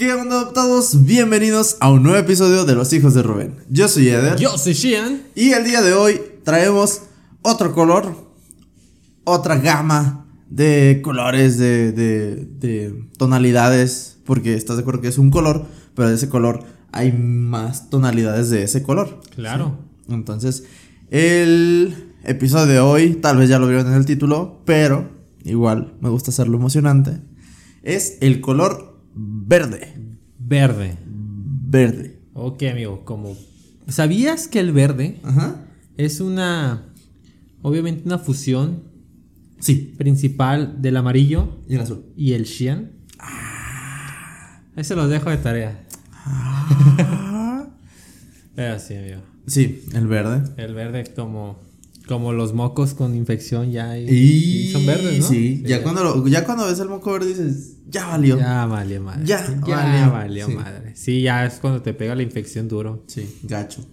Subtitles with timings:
[0.00, 1.04] ¿Qué onda todos?
[1.04, 3.56] Bienvenidos a un nuevo episodio de Los Hijos de Rubén.
[3.68, 4.38] Yo soy Eder.
[4.38, 5.24] Yo soy Shian.
[5.34, 7.02] Y el día de hoy traemos
[7.42, 8.14] otro color,
[9.24, 15.30] otra gama de colores, de, de, de tonalidades, porque estás de acuerdo que es un
[15.30, 19.20] color, pero de ese color hay más tonalidades de ese color.
[19.34, 19.80] Claro.
[20.06, 20.14] ¿sí?
[20.14, 20.64] Entonces,
[21.10, 25.10] el episodio de hoy, tal vez ya lo vieron en el título, pero
[25.44, 27.20] igual me gusta hacerlo emocionante,
[27.82, 29.94] es el color verde.
[30.38, 30.96] Verde.
[31.06, 32.18] Verde.
[32.34, 33.36] Ok, amigo, como...
[33.88, 35.64] ¿Sabías que el verde Ajá.
[35.96, 36.86] es una...
[37.62, 38.84] Obviamente una fusión
[39.58, 39.94] Sí.
[39.98, 42.04] principal del amarillo Y el azul.
[42.16, 42.92] y el Xian?
[44.76, 45.84] Ahí se los dejo de tarea.
[48.54, 49.20] Pero sí, amigo.
[49.46, 50.42] Sí, el verde.
[50.56, 51.60] El verde como...
[52.10, 55.28] Como los mocos con infección ya Y son verdes, ¿no?
[55.28, 58.36] Sí, ya, Cuando lo- ya cuando ves el moco verde dices, ya valió.
[58.36, 59.24] Ya valió madre.
[59.24, 60.12] Ya ya valió.
[60.12, 60.52] valió, Sí.
[60.54, 60.92] madre.
[60.96, 63.04] Sí, ya es cuando te pega la infección duro.
[63.06, 63.86] Sí, gacho.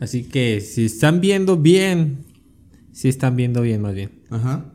[0.00, 2.18] Así que si están viendo bien,
[2.92, 4.10] si están viendo bien más bien.
[4.28, 4.66] Ajá.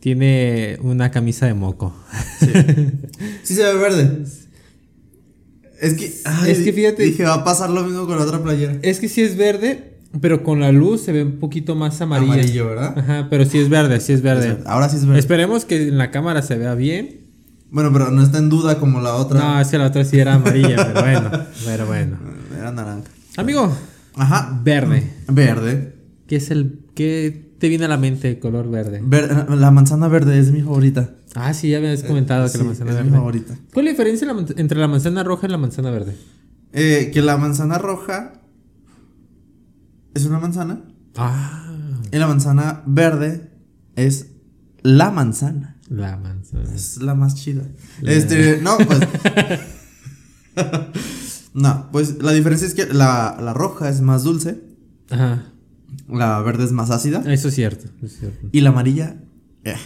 [0.00, 1.94] Tiene una camisa de moco.
[2.38, 2.46] Sí
[3.54, 4.24] se ve verde.
[5.80, 8.42] Es que, ay, Es que fíjate- Dije, va a pasar lo mismo con la otra
[8.42, 8.76] playera.
[8.82, 12.32] Es que sí es verde, pero con la luz se ve un poquito más amarillo.
[12.32, 12.98] Amarillo, ¿verdad?
[12.98, 14.58] Ajá, pero sí es verde, sí es verde.
[14.66, 15.18] Ahora sí es verde.
[15.18, 17.20] Esperemos que en la cámara se vea bien.
[17.70, 19.40] Bueno, pero no está en duda como la otra.
[19.40, 21.30] No, es que la otra sí era amarilla, pero bueno,
[21.64, 22.18] pero bueno.
[22.58, 23.08] Era naranja.
[23.38, 23.72] Amigo,
[24.14, 24.60] Ajá.
[24.62, 25.10] verde.
[25.28, 25.94] Verde.
[26.26, 29.00] ¿Qué es el qué te viene a la mente el color verde?
[29.02, 31.10] Ver- la manzana verde es mi favorita.
[31.34, 33.16] Ah, sí, ya me habías comentado que Sí, la manzana es mi verde.
[33.16, 33.54] favorita.
[33.72, 36.14] ¿Cuál es la diferencia entre la manzana roja y la manzana verde?
[36.74, 38.34] Eh, que la manzana roja
[40.14, 40.82] es una manzana
[41.16, 41.70] Ah,
[42.10, 43.50] y la manzana verde
[43.96, 44.28] es
[44.82, 45.76] la manzana.
[45.90, 46.74] la manzana.
[46.74, 47.62] Es la más chida.
[48.02, 49.00] Este, no, pues.
[51.54, 54.62] no, pues la diferencia es que la, la roja es más dulce,
[55.10, 55.44] Ajá.
[56.08, 58.48] la verde es más ácida Eso es cierto, es cierto.
[58.52, 59.16] y la amarilla,
[59.64, 59.76] eh,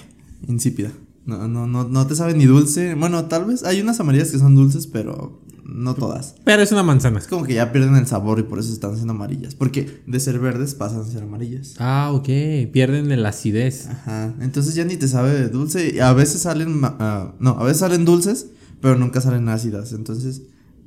[0.49, 0.91] insípida.
[1.25, 2.95] No, no, no, no te sabe ni dulce.
[2.95, 6.37] Bueno, tal vez hay unas amarillas que son dulces, pero no todas.
[6.45, 7.19] Pero es una manzana.
[7.19, 9.55] Es como que ya pierden el sabor y por eso están siendo amarillas.
[9.55, 11.75] Porque de ser verdes pasan a ser amarillas.
[11.79, 12.29] Ah, ok.
[12.73, 13.87] Pierden la acidez.
[13.89, 14.35] Ajá.
[14.41, 15.93] Entonces ya ni te sabe dulce.
[15.95, 16.81] Y a veces salen.
[16.85, 18.47] ah, no, a veces salen dulces,
[18.81, 19.93] pero nunca salen ácidas.
[19.93, 20.43] Entonces.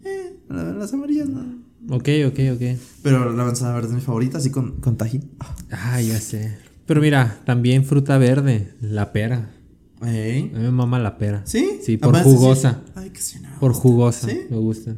[0.05, 1.41] Eh, la- las amarillas no.
[1.95, 2.77] Ok, ok, ok.
[3.03, 5.31] Pero la manzana verde es mi favorita, así con, con tajín.
[5.71, 6.57] Ah, ya sé.
[6.85, 9.51] Pero mira, también fruta verde, la pera.
[10.01, 11.41] A mí me mama la pera.
[11.45, 11.79] ¿Sí?
[11.83, 12.81] Sí, por jugosa.
[12.85, 12.91] sí.
[12.95, 13.49] Ay, que sí, no.
[13.59, 14.27] Por jugosa.
[14.29, 14.41] ¿Sí?
[14.49, 14.95] Me gusta.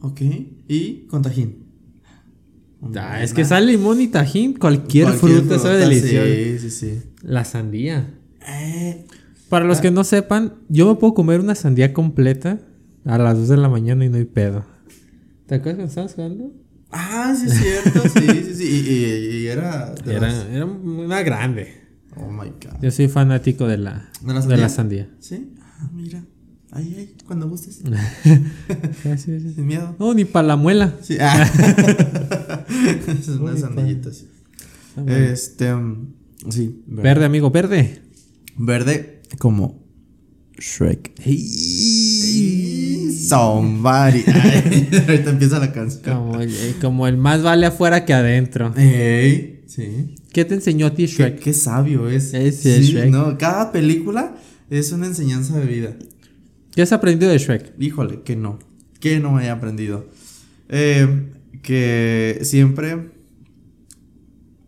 [0.00, 0.20] Ok.
[0.68, 1.64] Y con tajín.
[2.94, 6.26] Ah, es que sale limón y tajín, cualquier, fruta, sabe fruta, delicioso.
[6.26, 7.02] Sí, sí, sí.
[7.22, 8.14] La sandía.
[8.46, 9.06] Eh,
[9.48, 12.60] Para los que no sepan, yo me puedo comer una sandía completa
[13.04, 14.64] a las 2 de la mañana y no hay pedo.
[15.46, 16.52] ¿Te acuerdas cuando estabas jugando?
[16.90, 18.02] Ah, sí, es cierto.
[18.08, 18.64] sí, sí, sí.
[18.64, 19.94] Y, y- y era.
[20.04, 21.85] las- Era, era una grande.
[22.16, 22.80] Oh my god.
[22.82, 24.56] Yo soy fanático de la, ¿De la de sandía?
[24.56, 25.10] la sandía.
[25.20, 25.54] Sí.
[25.60, 26.24] Ah, mira.
[26.72, 27.80] Ahí, ahí, cuando gustes.
[27.88, 29.52] Ah, sí, sí.
[29.54, 29.94] Sin miedo.
[29.98, 30.94] No, ni para la muela.
[31.02, 31.16] Sí.
[31.20, 31.42] Ah.
[33.08, 34.24] Esas unas sandillitas.
[35.06, 35.72] Este.
[35.74, 36.12] um,
[36.48, 36.82] sí.
[36.86, 37.02] Verde.
[37.02, 38.02] Verde, amigo, verde.
[38.56, 39.84] Verde como
[40.58, 41.12] Shrek.
[43.28, 44.24] Somebody.
[44.26, 46.02] Ay, ahorita empieza la canción.
[46.16, 48.72] Como el, eh, como el más vale afuera que adentro.
[48.76, 50.14] Ey, sí.
[50.36, 51.38] ¿Qué te enseñó a ti Shrek?
[51.38, 52.34] qué sabio es.
[52.34, 53.10] Es Shrek.
[53.10, 54.36] No, cada película
[54.68, 55.96] es una enseñanza de vida.
[56.74, 57.72] ¿Qué has aprendido de Shrek?
[57.80, 58.58] Híjole, que no.
[59.00, 60.10] Que no he aprendido.
[60.68, 61.30] Eh,
[61.62, 63.12] que siempre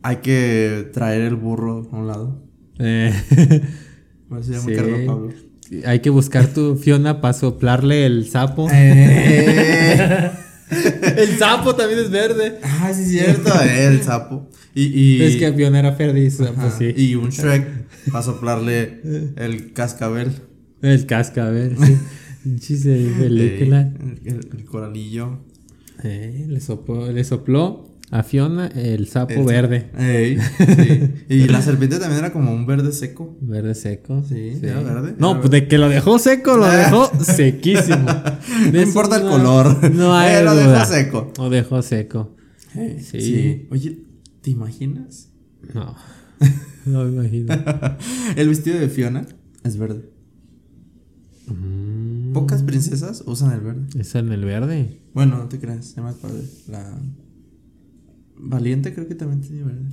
[0.01, 2.43] hay que traer el burro a un lado.
[2.79, 3.13] Eh,
[4.41, 4.75] se llama Sí.
[4.75, 5.33] Carlos Pablo.
[5.85, 8.69] hay que buscar tu Fiona para soplarle el sapo.
[8.73, 10.31] Eh.
[11.17, 12.59] el sapo también es verde.
[12.63, 13.51] ah, sí, es cierto.
[13.63, 14.49] eh, el sapo.
[14.75, 16.93] Y, y, Es que Fiona era verde y su sapo ajá, sí.
[16.97, 17.67] y un Shrek
[18.13, 19.01] para soplarle
[19.37, 20.33] el cascabel.
[20.83, 21.97] El cascabel, sí.
[22.45, 23.81] Un chiste de película.
[23.83, 25.41] Eh, el, el coralillo.
[26.05, 29.91] Eh, le, sopló, le sopló a Fiona el sapo el- verde.
[29.99, 31.25] Ey, sí.
[31.29, 33.37] Y la serpiente también era como un verde seco.
[33.41, 34.25] Verde seco.
[34.29, 38.07] Sí, era verde, No, era pues de que lo dejó seco, lo dejó sequísimo.
[38.67, 39.91] No De importa el color.
[39.93, 41.33] No hay Eh, lo dejó seco.
[41.39, 42.37] Lo dejó seco.
[42.75, 43.21] Hey, Sí.
[43.21, 43.67] sí.
[43.71, 43.99] Oye,
[44.43, 45.29] ¿te imaginas?
[45.75, 45.95] No.
[46.87, 47.55] No me imagino.
[48.37, 49.27] El vestido de Fiona
[49.65, 50.09] es verde.
[51.47, 53.87] Mm, Pocas princesas usan el verde.
[53.99, 55.01] es en el verde.
[55.13, 56.43] Bueno, no te creas, se llama padre.
[56.69, 56.99] La
[58.41, 59.87] Valiente creo que también tiene verde.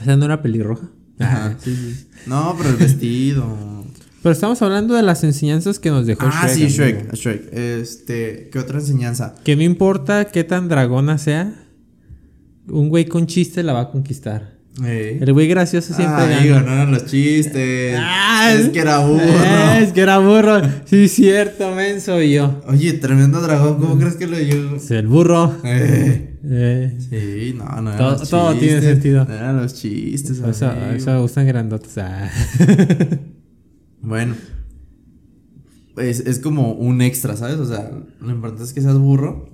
[0.00, 0.88] ¿Esa no era pelirroja?
[1.18, 2.06] Ajá, sí, sí.
[2.26, 3.80] No, pero el vestido.
[4.22, 6.54] Pero estamos hablando de las enseñanzas que nos dejó Ah, Shrek.
[6.70, 6.98] sí, amigo.
[7.14, 7.52] Shrek, Shrek.
[7.54, 9.34] Este, ¿qué otra enseñanza?
[9.44, 11.54] Que no importa qué tan dragona sea,
[12.68, 14.58] un güey con chiste la va a conquistar.
[14.82, 16.60] El güey gracioso siempre ah, gana.
[16.62, 17.96] no eran los chistes.
[17.98, 19.20] Ah, es que era burro.
[19.80, 20.60] Es que era burro.
[20.84, 22.60] Sí, cierto, menso y yo.
[22.66, 24.76] Oye, tremendo dragón, ¿cómo crees que lo dio?
[24.76, 25.56] Es el burro.
[25.64, 26.38] Eh.
[26.44, 29.26] Eh, Sí, no, no Todo- todo tiene sentido.
[29.26, 30.38] No eran los chistes.
[30.38, 30.92] eso, amigo.
[30.96, 31.98] eso me gustan grandotes.
[31.98, 32.30] Ah.
[34.02, 34.34] Bueno.
[35.98, 37.56] Es, es como un extra, ¿sabes?
[37.56, 37.90] O sea,
[38.20, 39.50] lo importante es que seas burro.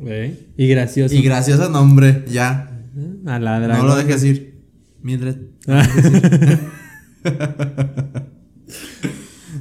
[0.56, 1.14] Y gracioso.
[1.14, 2.70] Y gracioso nombre, ya.
[3.26, 3.88] A la No dragona.
[3.88, 4.55] lo dejes ir.
[5.06, 5.36] Mildred.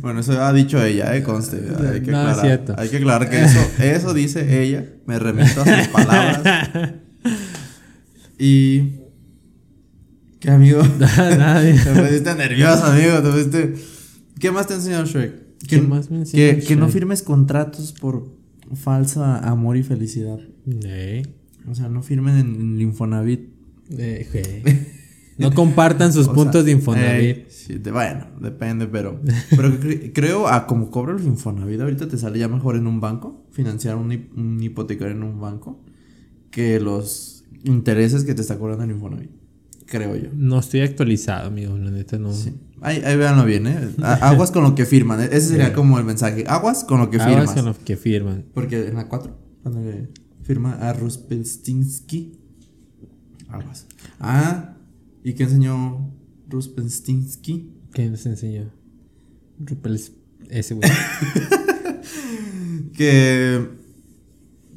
[0.01, 1.57] Bueno, eso ha dicho ella, eh, conste.
[1.57, 2.42] Hay que No, es aclarar.
[2.42, 2.75] cierto.
[2.77, 4.86] Hay que aclarar que eso, eso dice ella.
[5.07, 6.94] Me remito a sus palabras.
[8.38, 9.00] Y.
[10.39, 10.83] ¿Qué amigo?
[11.00, 11.74] Nadie.
[11.74, 13.21] Te pusiste nervioso, amigo.
[13.24, 13.75] Te pusiste...
[14.39, 15.33] ¿Qué más te enseñó Shrek?
[15.68, 16.94] ¿Qué más me enseñó que, que no Shrek?
[16.94, 18.27] firmes contratos por
[18.75, 20.38] falsa amor y felicidad.
[20.86, 21.24] Eh,
[21.68, 23.50] O sea, no firmen en, en el Infonavit.
[23.98, 24.91] eh.
[25.37, 27.37] No compartan sus O puntos sea, de Infonavit.
[27.37, 29.19] eh, sí, de- bueno, depende, pero.
[29.49, 33.01] Pero cre- creo, a como cobra el Infonavit, ahorita te sale ya mejor en un
[33.01, 35.83] banco, financiar un, hip- un hipotecario en un banco,
[36.51, 39.31] que los intereses que te está cobrando el Infonavit.
[39.87, 40.29] Creo yo.
[40.33, 41.77] No estoy actualizado, amigo.
[41.77, 42.33] La neta no.
[42.33, 42.53] Sí.
[42.81, 43.89] Ahí, ahí véanlo bien, ¿eh?
[44.01, 45.19] Aguas con lo que firman.
[45.21, 46.43] Ese sería como el mensaje.
[46.47, 47.53] Aguas con lo que Aguas firmas.
[47.55, 48.45] con los que firman.
[48.53, 50.09] Porque en la 4, cuando le
[50.43, 52.39] firma a Ruspelstinsky.
[53.49, 53.85] Aguas.
[54.19, 54.75] Ah,
[55.25, 56.13] ¿y qué enseñó
[56.48, 57.74] Ruspelstinsky?
[57.92, 58.72] ¿Qué nos enseñó?
[59.60, 60.00] Rupel
[60.50, 60.89] ese güey.
[62.94, 63.68] Que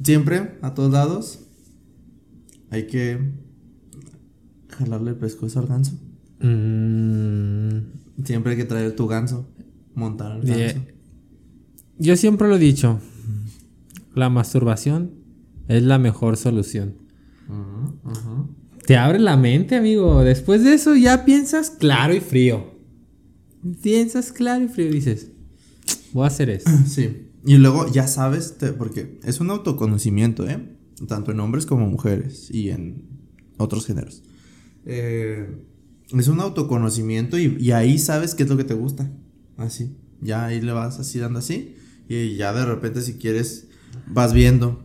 [0.03, 1.39] siempre, a todos lados,
[2.69, 3.31] hay que
[4.69, 5.93] jalarle el pescuezo al ganso.
[6.41, 9.47] Mm, Siempre hay que traer tu ganso,
[9.95, 10.55] montar al ganso.
[10.57, 10.85] Yeah.
[11.97, 12.99] yo siempre lo he dicho.
[14.15, 15.11] La masturbación
[15.69, 16.95] es la mejor solución.
[17.47, 18.49] Ujú, ujú.
[18.89, 20.23] Te abre la mente, amigo.
[20.23, 22.73] Después de eso ya piensas claro y frío.
[23.83, 25.29] Piensas claro y frío dices,
[26.11, 26.71] voy a hacer esto.
[26.87, 27.27] Sí.
[27.45, 30.75] Y luego ya sabes, te- porque es un autoconocimiento, ¿eh?
[31.07, 33.03] Tanto en hombres como mujeres y en
[33.59, 34.23] otros géneros.
[34.87, 35.47] Eh,
[36.17, 39.11] es un autoconocimiento y, y ahí sabes qué es lo que te gusta.
[39.57, 39.95] Así.
[40.19, 41.75] Ya ahí le vas así dando así.
[42.07, 43.67] Y ya de repente si quieres,
[44.07, 44.83] vas viendo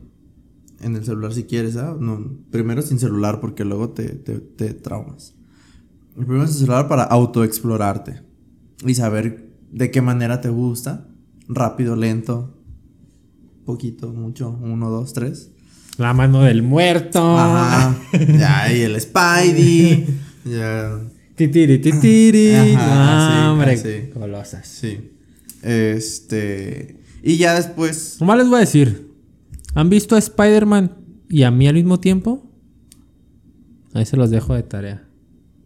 [0.80, 1.96] en el celular si quieres, ¿ah?
[1.98, 5.34] No, primero sin celular porque luego te, te, te traumas.
[6.16, 8.22] Primero sin celular para autoexplorarte
[8.86, 11.08] y saber de qué manera te gusta.
[11.48, 12.56] Rápido, lento,
[13.64, 15.50] poquito, mucho, uno, dos, tres.
[15.98, 17.38] La mano del muerto.
[17.38, 17.96] Ajá.
[18.38, 20.06] ya, y el Spidey.
[20.44, 21.00] ya.
[21.36, 22.54] Titiri, titiri.
[22.54, 24.10] Ajá, Ah, sí, hombre, así.
[24.18, 24.66] golosas.
[24.68, 25.10] Sí.
[25.62, 27.00] Este.
[27.22, 28.18] Y ya después.
[28.20, 29.13] Nomás les voy a decir.
[29.74, 30.96] ¿Han visto a Spider-Man
[31.28, 32.50] y a mí al mismo tiempo?
[33.92, 35.06] Ahí se los dejo de tarea.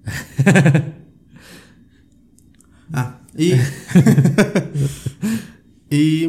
[2.91, 3.53] Ah, y.
[5.95, 6.29] y.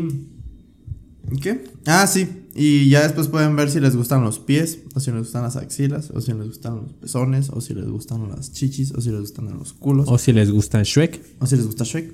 [1.41, 1.63] ¿Qué?
[1.85, 2.27] Ah, sí.
[2.53, 5.55] Y ya después pueden ver si les gustan los pies, o si les gustan las
[5.55, 9.11] axilas, o si les gustan los pezones, o si les gustan las chichis, o si
[9.11, 12.13] les gustan los culos, O si les gustan Shrek o si les gusta Shrek.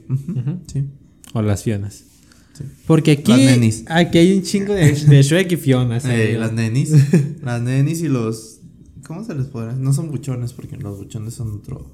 [0.72, 0.84] Sí.
[1.34, 2.04] o las Fionas.
[2.58, 2.64] Sí.
[2.88, 3.34] Porque aquí,
[3.88, 6.06] aquí hay un chingo de, de Shrek y Fionas.
[6.06, 6.92] Eh, las nenis.
[7.44, 8.60] las nenis y los.
[9.06, 9.74] ¿Cómo se les podrá?
[9.74, 11.94] No son buchones, porque los buchones son otro.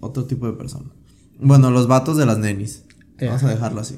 [0.00, 0.90] Otro tipo de persona.
[1.38, 2.82] Bueno, los vatos de las nenis.
[3.18, 3.96] Eh, Vamos a dejarlo así.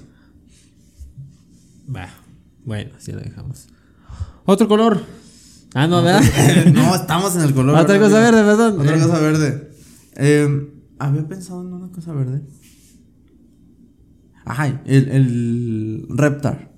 [2.65, 3.67] Bueno, así lo dejamos.
[4.45, 5.01] Otro color.
[5.75, 6.23] Ah, no, ¿verdad?
[6.73, 7.77] no, estamos en el color.
[7.79, 8.81] Otra ¿verdad, cosa verde, perdón.
[8.81, 9.01] Otra Eh.
[9.03, 9.71] cosa verde.
[10.17, 12.43] Eh, había pensado en una cosa verde.
[14.49, 16.73] Ay, el, el Reptar.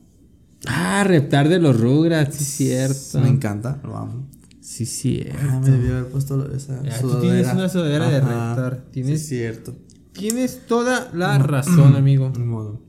[0.66, 3.20] Ah, reptar de los Rugrats, sí, cierto.
[3.20, 4.26] Me encanta, lo amo.
[4.60, 5.38] Sí, cierto.
[5.42, 7.20] Ah, me debí haber puesto esa Ya, tú sudadera.
[7.34, 8.84] tienes una sudadera de Ajá, Reptar.
[8.92, 9.74] Tienes- Sí, cierto.
[10.12, 12.30] Tienes toda la razón, amigo.
[12.36, 12.82] Ni modo.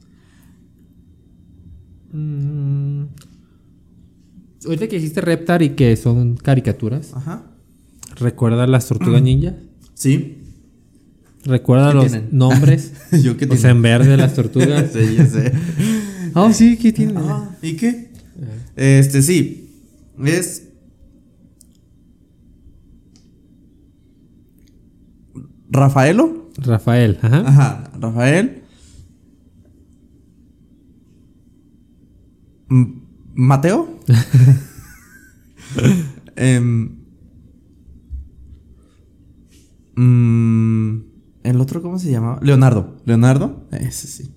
[2.12, 3.04] Mm.
[4.66, 7.44] Ahorita que dijiste Reptar y que son caricaturas, Ajá.
[8.18, 9.56] ¿recuerdas las tortugas ninja?
[9.94, 10.41] Sí.
[11.46, 12.30] ¿Recuerda ¿Qué los tienen?
[12.38, 12.94] nombres?
[13.24, 14.92] Yo sea, en verde las tortugas.
[14.94, 15.52] Sí, ya sé.
[16.34, 17.18] Ah, sí, ¿qué tienen?
[17.18, 18.12] Ah, ¿Y qué?
[18.76, 19.70] Este, sí.
[20.24, 20.68] Es.
[25.70, 26.50] Rafaelo.
[26.58, 27.48] Rafael, ajá.
[27.48, 27.92] Ajá.
[28.00, 28.64] Rafael.
[33.34, 34.00] Mateo.
[36.36, 36.90] Em,
[39.96, 41.11] mm,
[41.44, 42.40] el otro, ¿cómo ¿cómo se llamaba?
[42.42, 42.98] Leonardo.
[43.06, 44.32] Leonardo, ese sí.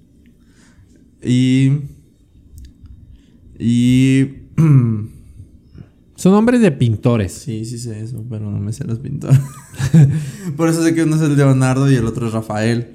[1.22, 1.80] Y.
[3.58, 4.26] Y.
[6.16, 7.32] Son nombres de pintores.
[7.32, 9.38] Sí, sí sé eso, pero no me sé los pintores.
[10.56, 12.94] Por eso sé que uno es el Leonardo y el otro es Rafael.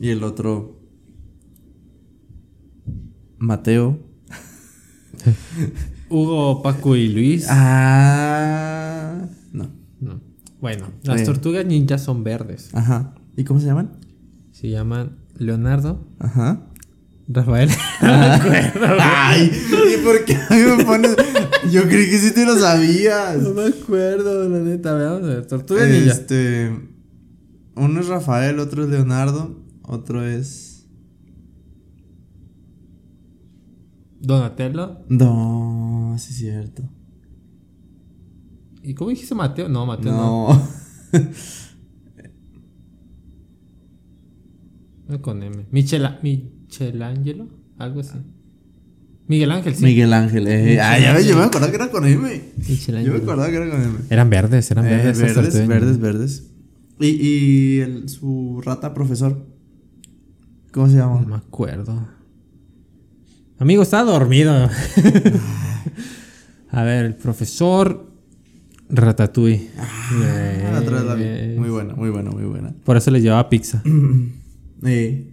[0.00, 0.80] Y el otro.
[3.38, 4.00] Mateo.
[6.10, 7.46] Hugo, Paco y Luis.
[7.48, 9.28] Ah.
[9.52, 9.70] No.
[10.00, 10.20] No.
[10.60, 12.70] Bueno, las tortugas ninjas son verdes.
[12.74, 13.14] Ajá.
[13.38, 14.00] ¿Y cómo se llaman?
[14.50, 16.66] Se llaman Leonardo, Ajá.
[17.28, 17.70] Rafael.
[18.00, 19.52] Ay,
[19.94, 21.14] ¿y por qué a mí me pones?
[21.70, 23.40] Yo creí que sí te lo sabías.
[23.40, 24.92] no me acuerdo, la neta.
[24.92, 26.18] Veamos, a ver, tortugas ninjas.
[26.18, 26.90] Este.
[27.76, 30.88] Uno es Rafael, otro es Leonardo, otro es.
[34.18, 34.98] Donatello.
[35.08, 36.82] No, sí es cierto.
[38.82, 39.68] ¿Y cómo dijiste Mateo?
[39.68, 40.48] No, Mateo no.
[40.54, 40.68] No.
[45.08, 45.66] No con M.
[45.70, 47.48] Michela, Michelangelo,
[47.78, 48.18] algo así.
[49.26, 49.84] Miguel Ángel, sí.
[49.84, 50.80] Miguel Ángel, eh.
[50.80, 52.42] Ay, ya ves, yo me acordaba que era con M.
[53.04, 53.98] Yo me acordaba que era con M.
[54.10, 55.18] Eran verdes, eran Eh, verdes.
[55.18, 56.44] verdes, verdes, verdes.
[57.00, 59.46] Y, y el- su rata profesor.
[60.72, 61.20] ¿Cómo se llama?
[61.20, 62.06] No me acuerdo.
[63.58, 64.52] Amigo, está dormido.
[66.70, 68.06] a ver, el profesor
[68.90, 69.70] Ratatouille.
[69.78, 71.58] Ah, la otra vez la vi.
[71.58, 72.74] Muy buena, muy buena, muy buena.
[72.84, 73.82] Por eso les llevaba pizza.
[74.84, 75.30] Eh.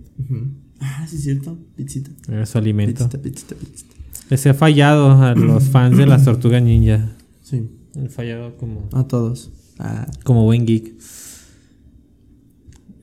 [0.80, 1.58] Ah, sí es cierto.
[1.76, 2.12] Pizzita.
[2.32, 3.06] Era su alimento.
[3.06, 3.96] Pizzita, pizzita, pizzita.
[4.30, 7.12] Les he fallado a los fans de las tortugas ninja.
[7.44, 9.52] Sí, He fallado como, a todos.
[9.80, 10.08] Ah.
[10.24, 10.94] como buen geek.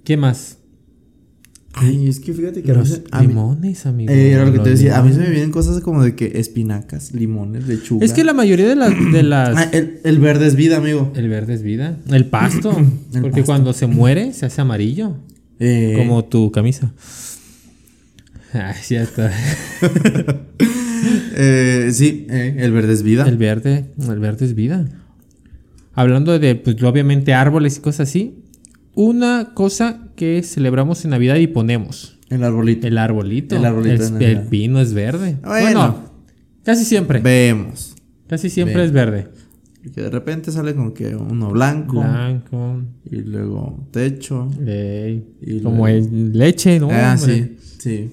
[0.04, 0.58] ¿Qué más?
[1.74, 4.12] Ay, es que fíjate que Los veces- a mí- limones, amigo.
[4.12, 4.98] Eh, era lo que te decía.
[4.98, 8.04] A mí se me vienen cosas como de que espinacas, limones, lechuga.
[8.04, 8.90] Es que la mayoría de las.
[9.12, 11.10] De las Ah, el, el verde es vida, amigo.
[11.16, 11.96] el verde es vida.
[12.10, 12.72] El pasto.
[13.14, 13.44] El porque pasto.
[13.46, 15.16] cuando se muere se hace amarillo.
[15.64, 16.92] Eh, Como tu camisa.
[18.52, 19.22] Ay, cierto.
[21.36, 23.28] eh, sí, eh, el verde es vida.
[23.28, 24.88] El verde, el verde es vida.
[25.94, 28.42] Hablando de, pues obviamente árboles y cosas así.
[28.96, 32.18] Una cosa que celebramos en Navidad y ponemos.
[32.28, 32.88] El arbolito.
[32.88, 33.54] El arbolito.
[33.54, 35.36] El arbolito El, el pino es verde.
[35.44, 35.62] Bueno.
[35.62, 36.10] Bueno,
[36.64, 37.20] casi siempre.
[37.20, 37.94] Vemos.
[38.26, 39.28] Casi siempre es verde.
[39.82, 42.00] Que de repente sale como que uno blanco.
[42.00, 42.82] Blanco.
[43.10, 44.48] Y luego techo.
[44.64, 46.88] ey, Y como luego- el leche, ¿no?
[46.90, 47.56] ah, hombre?
[47.58, 47.78] sí.
[47.78, 48.10] Sí.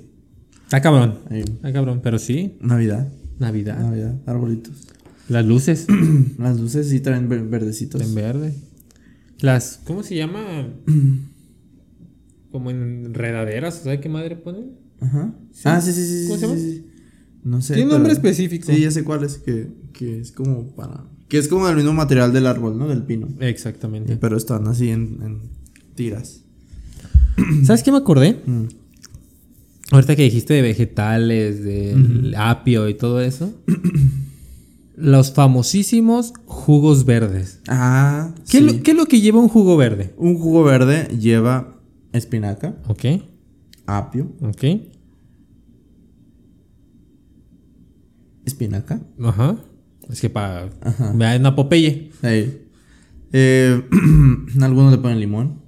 [0.64, 1.20] Está cabrón.
[1.30, 2.00] Está cabrón.
[2.04, 3.08] Pero sí, Navidad.
[3.40, 3.80] Navidad.
[3.80, 4.20] Navidad.
[4.26, 4.88] Arbolitos.
[5.30, 5.86] Las luces
[6.40, 8.02] Las luces sí traen ver- verdecitos.
[8.02, 8.54] en verde.
[9.42, 10.68] Las, ¿cómo se llama?
[12.52, 14.72] Como enredaderas, ¿sabes qué madre ponen?
[15.00, 15.34] Ajá.
[15.66, 16.28] Ah, sí, sí, sí.
[16.28, 16.60] ¿Cómo sí, se llama?
[16.60, 16.86] sí.
[17.44, 17.74] No sé.
[17.76, 18.72] Tiene un nombre específico.
[18.72, 19.38] Sí, ya sé cuál es.
[19.38, 21.06] Que, que es como para.
[21.30, 22.88] Que es como del mismo material del árbol, ¿no?
[22.88, 23.28] Del pino.
[23.40, 24.18] Exactamente.
[24.18, 25.42] Pero están así en, en
[25.96, 26.42] tiras.
[27.64, 28.42] ¿Sabes qué me acordé?
[28.46, 28.64] Mm.
[29.92, 33.54] Ahorita que dijiste de vegetales, del apio y todo eso.
[34.96, 37.60] Los famosísimos jugos verdes.
[37.68, 38.64] Ah, ¿Qué, sí.
[38.64, 40.14] lo, qué es lo que lleva un jugo verde?
[40.18, 41.80] Un jugo verde lleva
[42.12, 43.06] espinaca, Ok,
[43.88, 44.64] apio, ok.
[48.46, 49.02] espinaca.
[49.24, 49.58] Ajá.
[50.10, 50.70] Es que para...
[51.14, 52.12] Vean una Popeye.
[52.22, 52.66] Ahí.
[53.32, 53.82] Eh,
[54.62, 55.62] algunos le ponen limón.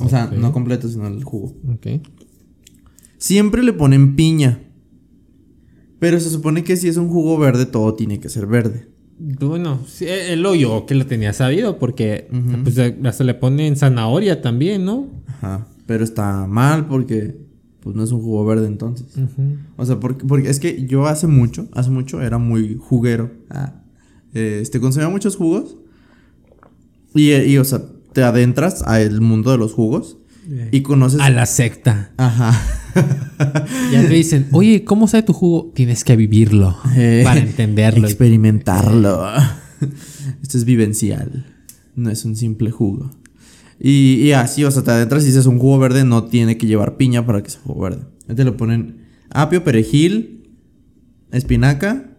[0.00, 1.54] O sea, no completo, sino el jugo.
[1.72, 2.02] Ok.
[3.16, 4.60] Siempre le ponen piña.
[5.98, 8.88] Pero se supone que si es un jugo verde, todo tiene que ser verde.
[9.18, 12.28] Bueno, eh, el hoyo que lo tenía sabido porque
[12.64, 15.08] pues, hasta le ponen zanahoria también, ¿no?
[15.28, 15.68] Ajá.
[15.86, 17.43] Pero está mal porque
[17.84, 19.06] pues no es un jugo verde entonces.
[19.76, 23.30] O sea, porque, porque es que yo hace mucho, hace mucho era muy juguero.
[23.50, 23.82] Ah,
[24.32, 25.76] este, consumía muchos jugos.
[27.14, 30.16] Y, y, o sea, te adentras al mundo de los jugos
[30.72, 31.20] y conoces...
[31.20, 32.12] A la secta.
[32.16, 32.52] Ajá.
[33.90, 35.72] Ya te dicen, oye, ¿cómo sabe tu jugo?
[35.74, 38.06] Tienes que vivirlo Eh, para entenderlo.
[38.06, 39.26] Experimentarlo.
[40.42, 41.44] Esto es vivencial.
[41.96, 43.10] No es un simple jugo.
[43.80, 46.66] Y, y así, o sea, te adentras y dices un jugo verde no tiene que
[46.66, 48.02] llevar piña para que sea jugo verde.
[48.34, 50.50] Te lo ponen apio, perejil,
[51.32, 52.10] espinaca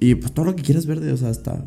[0.00, 1.64] y pues todo lo que quieras verde, o sea, hasta...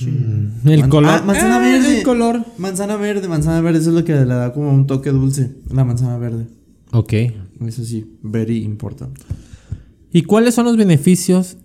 [0.00, 1.10] El Man- color.
[1.10, 1.98] ah, manzana Ah, verde.
[1.98, 2.44] El color.
[2.58, 5.84] Manzana verde, manzana verde, eso es lo que le da como un toque dulce, la
[5.84, 6.46] manzana verde.
[6.92, 7.12] Ok.
[7.64, 9.16] Eso sí, very important.
[10.12, 11.56] ¿Y cuáles son los beneficios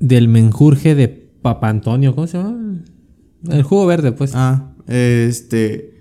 [0.00, 2.14] del menjurje de Papa Antonio?
[2.14, 2.82] ¿Cómo se llama?
[3.48, 4.32] El jugo verde, pues.
[4.34, 6.00] Ah, este.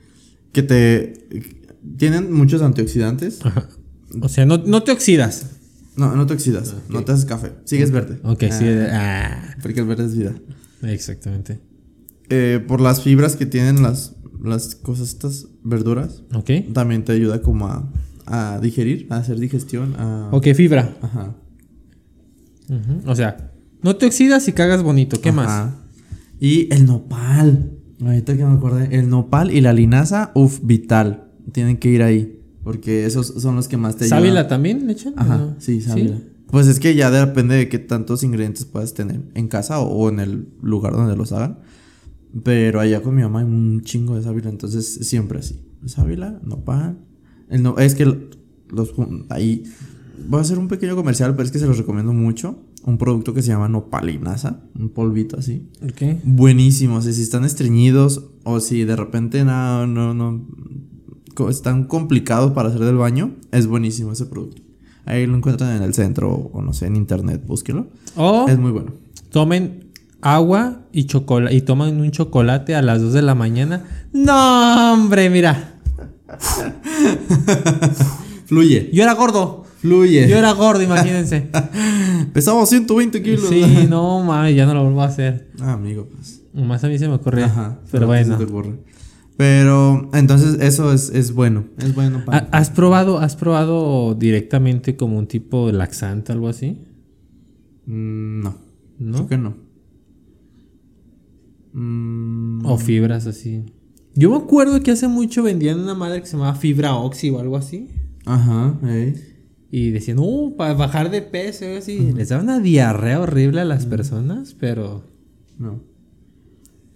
[0.51, 1.13] Que te.
[1.97, 3.45] Tienen muchos antioxidantes.
[3.45, 3.67] Ajá.
[4.21, 5.45] O sea, no, no te oxidas.
[5.95, 6.75] No, no te oxidas.
[6.89, 7.51] No te haces café.
[7.65, 8.19] Sigues verde.
[8.23, 8.65] Ok, Ah, sí.
[8.91, 10.33] Ah, Porque el verde es vida.
[10.83, 11.59] exactamente.
[12.29, 16.49] Eh, por las fibras que tienen las las cosas estas, verduras, Ok.
[16.73, 17.91] también te ayuda como a,
[18.25, 20.29] a digerir, a hacer digestión, a...
[20.31, 20.95] Ok, fibra.
[21.01, 21.35] Ajá.
[23.05, 25.19] O sea, no te oxidas y cagas bonito.
[25.19, 25.47] ¿Qué más?
[25.47, 25.75] Ajá.
[26.39, 27.71] Y el nopal.
[28.01, 31.31] Ahorita que me acordé, el nopal y la linaza, uff, vital.
[31.51, 32.39] Tienen que ir ahí.
[32.63, 34.19] Porque esos son los que más te ayudan.
[34.19, 35.13] ¿Sábila también le echan?
[35.17, 35.55] Ajá, ¿No?
[35.59, 36.17] sí, sábila.
[36.47, 40.19] Pues es que ya depende de qué tantos ingredientes puedas tener en casa o, en
[40.19, 41.59] el lugar donde los hagan.
[42.43, 45.59] Pero allá con mi mamá hay un chingo de sábila, entonces siempre así.
[45.85, 46.97] Sábila, nopal.
[47.49, 48.29] El no, es que
[48.69, 48.93] los
[49.29, 49.63] ahí
[50.27, 52.59] voy a hacer un pequeño comercial, pero es que se los recomiendo mucho.
[52.83, 55.67] Un producto que se llama nopalinaza, un polvito así.
[55.83, 56.19] Ok.
[56.23, 60.45] Buenísimo, o sea, si están estreñidos o si de repente no, no, no,
[61.49, 64.61] están complicados para hacer del baño, es buenísimo ese producto.
[65.05, 67.87] Ahí lo encuentran en el centro o no sé, en internet, búsquelo.
[68.15, 68.93] O Es muy bueno.
[69.31, 69.89] tomen
[70.21, 73.85] agua y chocolate y toman un chocolate a las 2 de la mañana.
[74.13, 75.75] No, hombre, mira.
[78.45, 79.65] Fluye, Yo era gordo.
[79.81, 80.27] Fluye.
[80.29, 81.49] Yo era gordo, imagínense.
[82.33, 83.47] Pesaba 120 kilos.
[83.49, 85.49] Sí, no mames, ya no lo vuelvo a hacer.
[85.59, 86.43] Ah, amigo, pues.
[86.53, 87.45] Más a mí se me ocurrió.
[87.45, 87.79] Ajá.
[87.91, 88.37] Pero se bueno.
[88.37, 88.75] te ocurre.
[89.37, 91.63] Pero entonces eso es, es bueno.
[91.77, 92.39] Es bueno para.
[92.51, 96.81] ¿Ha- ¿Has probado, ¿Has probado directamente como un tipo de laxante, algo así?
[97.85, 98.55] Mm, no.
[98.99, 99.13] ¿No?
[99.15, 99.55] Creo que no.
[101.73, 103.63] Mm, O fibras así.
[104.15, 107.39] Yo me acuerdo que hace mucho vendían una madre que se llamaba fibra oxi o
[107.39, 107.87] algo así.
[108.25, 109.13] Ajá, ey.
[109.71, 112.11] Y decían, uh, para bajar de peso, algo así.
[112.15, 115.03] Les daba una diarrea horrible a las personas, pero
[115.59, 115.79] No.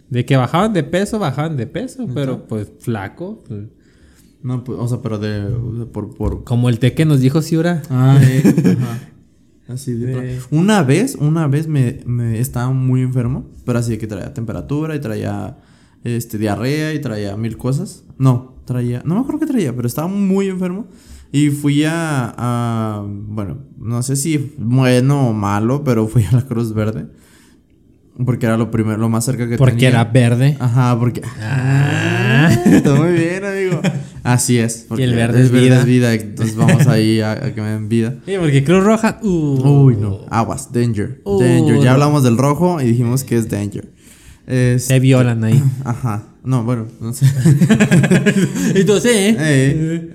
[0.09, 3.43] de que bajaban de peso, bajaban de peso, pero pues flaco.
[3.47, 3.65] pues,
[4.41, 6.43] No, pues, o sea, pero de, de- por, por.
[6.43, 7.81] Como el té que nos dijo Ciura.
[7.89, 8.43] Ah, eh,
[8.79, 8.99] ajá.
[9.67, 10.07] Así de.
[10.21, 14.33] De- Una vez, una vez me, me estaba muy enfermo, pero así de que traía
[14.33, 15.57] temperatura y traía
[16.03, 18.03] este diarrea y traía mil cosas.
[18.17, 20.87] No, traía, no me acuerdo qué traía, pero estaba muy enfermo.
[21.33, 26.43] Y fui a, a- bueno, no sé si bueno o malo, pero fui a la
[26.43, 27.07] Cruz Verde.
[28.23, 29.89] Porque era lo primero, lo más cerca que Porque tenía.
[29.89, 30.55] era verde.
[30.59, 31.23] Ajá, porque.
[31.41, 32.51] Ah.
[32.65, 33.81] Está muy bien, amigo.
[34.21, 34.85] Así es.
[34.87, 35.79] porque el verde es vida.
[35.79, 36.13] es vida.
[36.13, 38.13] Entonces vamos ahí a, a que me den vida.
[38.27, 39.19] Sí, porque Cruz Roja.
[39.23, 39.27] uh.
[39.85, 40.19] Uy, no.
[40.29, 41.21] Aguas, danger.
[41.25, 41.77] Uh, danger.
[41.79, 41.91] Ya no.
[41.93, 43.91] hablamos del rojo y dijimos que es danger.
[44.47, 45.63] Es- Se violan ahí.
[45.85, 46.23] Ajá.
[46.43, 47.25] No, bueno, no sé.
[48.75, 49.35] Entonces, ¿eh?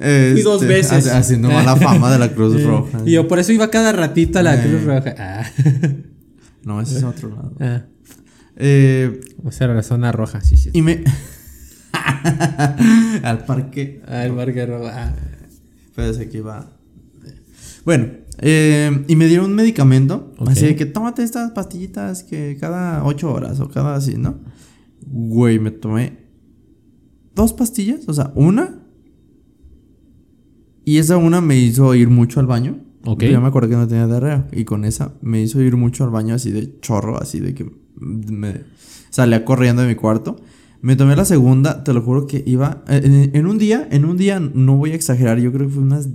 [0.01, 1.07] Eh, Fui dos este, veces.
[1.09, 3.01] Haciendo mala fama de la Cruz Eh, Roja.
[3.07, 4.63] Y yo por eso iba cada ratito a la.
[4.63, 5.15] Cruz Roja.
[5.19, 5.47] Ah.
[6.65, 7.53] No, ese es otro lado.
[7.61, 7.83] Ah.
[8.57, 10.69] Eh, O sea, la zona roja, sí, sí.
[10.75, 11.03] y me.
[13.23, 14.03] Al parque.
[14.07, 14.93] El marca roja.
[14.95, 15.15] Ah.
[15.95, 16.71] Pensé que iba.
[17.87, 18.09] Bueno,
[18.39, 20.33] eh, y me dieron un medicamento.
[20.39, 20.51] Ok.
[20.51, 24.37] Así de que tómate estas pastillitas que cada ocho horas o cada así, ¿no?
[25.07, 26.29] Güey, me tomé
[27.35, 28.83] dos pastillas, o sea, una.
[30.85, 32.79] Y esa una me hizo ir mucho al baño.
[33.05, 33.25] Ok.
[33.25, 34.49] Yo me acuerdo que no tenía diarrea.
[34.53, 37.71] Y con esa me hizo ir mucho al baño así de chorro, así de que
[38.01, 38.63] me
[39.11, 40.37] salía corriendo de mi cuarto.
[40.81, 42.85] Me tomé la segunda, te lo juro que iba.
[42.87, 45.83] En, en un día, en un día, no voy a exagerar, yo creo que fue
[45.83, 46.09] unas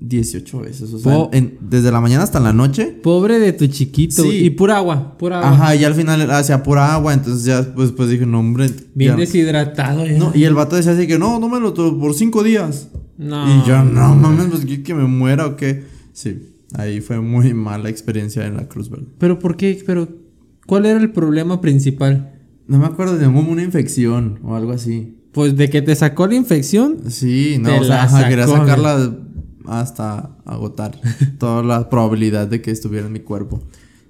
[0.00, 0.92] 18 veces.
[0.92, 2.86] O sea, Po- en- desde la mañana hasta la noche.
[3.02, 4.22] Pobre de tu chiquito.
[4.22, 4.44] Sí.
[4.46, 5.50] Y pura agua, pura agua.
[5.50, 8.70] Ajá, y al final hacía pura agua, entonces ya pues, pues dije, no, hombre.
[8.94, 10.06] Bien ya- deshidratado.
[10.06, 10.18] ya.
[10.18, 12.88] No, y el vato decía así que no, tómalo todo por cinco días.
[13.18, 13.46] No.
[13.62, 15.84] Y yo, no mames, pues que, me muera o qué.
[16.12, 16.38] Sí,
[16.74, 19.06] ahí fue muy mala experiencia en la Cruz Verde.
[19.18, 19.82] ¿Pero por qué?
[19.84, 20.08] ¿Pero
[20.66, 22.32] cuál era el problema principal?
[22.66, 25.16] No me acuerdo de una infección o algo así.
[25.32, 26.98] Pues de que te sacó la infección.
[27.08, 29.16] Sí, no, Te o sea, ajá, quería sacarla
[29.70, 31.00] hasta agotar
[31.38, 33.62] toda la probabilidad de que estuviera en mi cuerpo.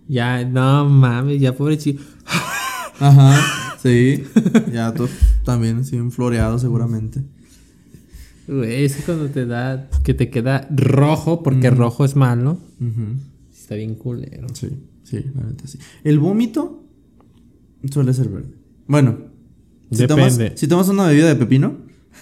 [0.08, 2.02] Ya, no mames, ya pobre chico.
[2.98, 4.24] Ajá, sí.
[4.72, 5.08] Ya tú
[5.44, 7.22] también así floreado seguramente.
[8.48, 12.58] Güey, es que cuando te da, que te queda rojo, porque rojo es malo.
[13.56, 14.48] Está bien culero.
[14.54, 14.70] Sí,
[15.04, 15.78] sí, la neta sí.
[16.02, 16.84] El vómito
[17.90, 18.54] suele ser verde.
[18.86, 19.18] Bueno,
[19.92, 20.58] si tomas, Depende.
[20.58, 21.76] si tomas una bebida de pepino,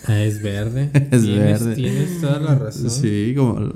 [0.07, 0.91] Ah, es verde.
[1.11, 1.75] Es Tienes- verde.
[1.75, 2.91] Tienes toda la razón.
[2.91, 3.73] sí, como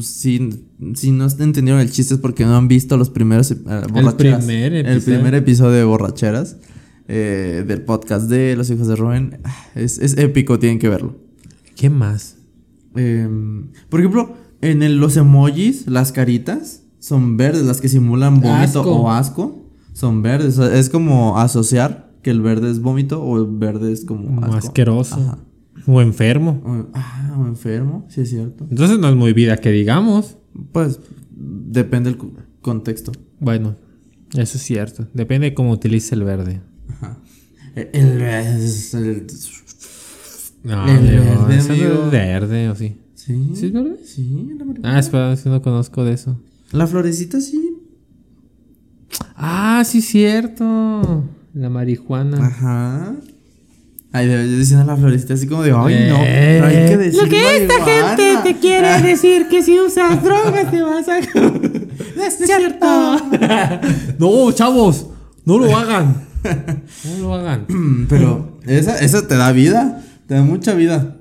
[0.00, 0.64] si,
[0.94, 3.56] si no entendieron el chiste es porque no han visto los primeros eh,
[3.92, 4.44] borracheras.
[4.44, 5.18] primer El episodio.
[5.18, 6.56] primer episodio de borracheras
[7.08, 9.40] eh, del podcast de los hijos de Rubén.
[9.44, 11.18] Ah, Es, es épico, tienen que verlo.
[11.76, 12.36] ¿Qué más?
[12.94, 18.80] Em, por ejemplo, en el- los emojis, las caritas son verdes, las que simulan vómito
[18.80, 18.82] Asco.
[18.96, 20.56] o asco son verdes.
[20.58, 25.14] Es como asociar que el verde es vómito o el verde es como Como asqueroso.
[25.14, 25.38] Ajá.
[25.86, 26.62] O enfermo.
[26.64, 28.66] O- ah, o enfermo, sí es cierto.
[28.68, 30.38] Entonces no es muy vida que digamos.
[30.72, 30.98] Pues
[31.30, 32.32] depende del co-
[32.62, 33.12] contexto.
[33.38, 33.76] Bueno,
[34.32, 35.06] eso es cierto.
[35.14, 36.60] Depende de cómo utilice el verde.
[36.88, 37.18] Ajá.
[37.74, 39.26] El, el- el-
[40.62, 42.04] No, El verde, amigo.
[42.06, 42.96] es verde, ¿o sí?
[43.14, 43.50] ¿Sí?
[43.54, 43.98] ¿Sí es verde?
[44.04, 44.96] Sí, la marihuana.
[44.96, 46.40] Ah, espera, si no conozco de eso.
[46.72, 47.76] La florecita sí.
[49.36, 51.24] Ah, sí, cierto.
[51.54, 52.46] La marihuana.
[52.46, 53.14] Ajá.
[54.12, 56.58] Ay, de verdad diciendo la florecita así como de, ay, no, Eh.
[56.60, 58.16] no hay que decir Lo que esta marihuana".
[58.16, 61.18] gente te quiere decir que si usas drogas te vas a.
[62.16, 63.16] no es cierto.
[64.18, 65.06] no, chavos,
[65.44, 66.22] no lo hagan.
[67.08, 67.66] No lo hagan.
[68.08, 71.16] Pero esa, esa te da vida, te da mucha vida,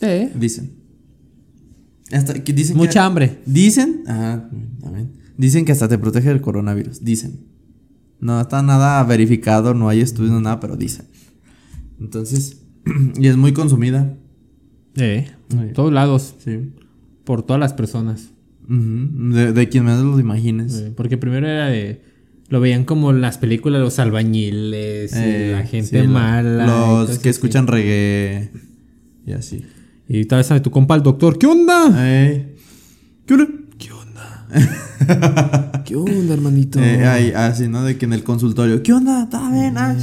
[0.00, 0.72] Eh, dicen.
[2.12, 3.38] Hasta que dicen que- mucha hambre.
[3.46, 4.48] Dicen, ah,
[4.84, 5.12] amén.
[5.36, 7.49] Dicen que hasta te protege del coronavirus, dicen.
[8.20, 11.06] No está nada verificado, no hay estudios, no nada, pero dicen.
[12.00, 12.62] Entonces,
[13.16, 14.14] y es muy consumida.
[14.96, 16.72] Eh, Muy- todos lados, Sí.
[17.24, 18.30] por todas las personas.
[18.68, 20.74] De, de quien menos lo imagines.
[20.80, 22.02] Eh, porque primero era de.
[22.48, 26.66] Lo veían como las películas, los albañiles, Eh, la gente sí, mala.
[26.66, 27.28] Los que así.
[27.30, 28.50] escuchan reggae.
[29.26, 29.64] Y así.
[30.08, 31.92] Y tal vez a tu compa el doctor, ¿qué onda?
[31.98, 32.56] Eh,
[33.26, 33.48] ¿Qué onda?
[33.78, 34.48] ¿Qué onda?
[35.84, 36.78] ¿Qué onda, hermanito?
[36.80, 37.82] Eh, ahí, así, ¿no?
[37.84, 38.82] De que en el consultorio.
[38.82, 39.24] ¿Qué onda?
[39.24, 39.76] ¿Está bien?
[39.76, 39.96] Ah,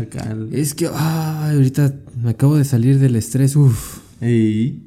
[0.00, 0.36] acá.
[0.52, 3.56] Es que, ay, ahorita me acabo de salir del estrés.
[3.56, 4.82] Uf, Ey,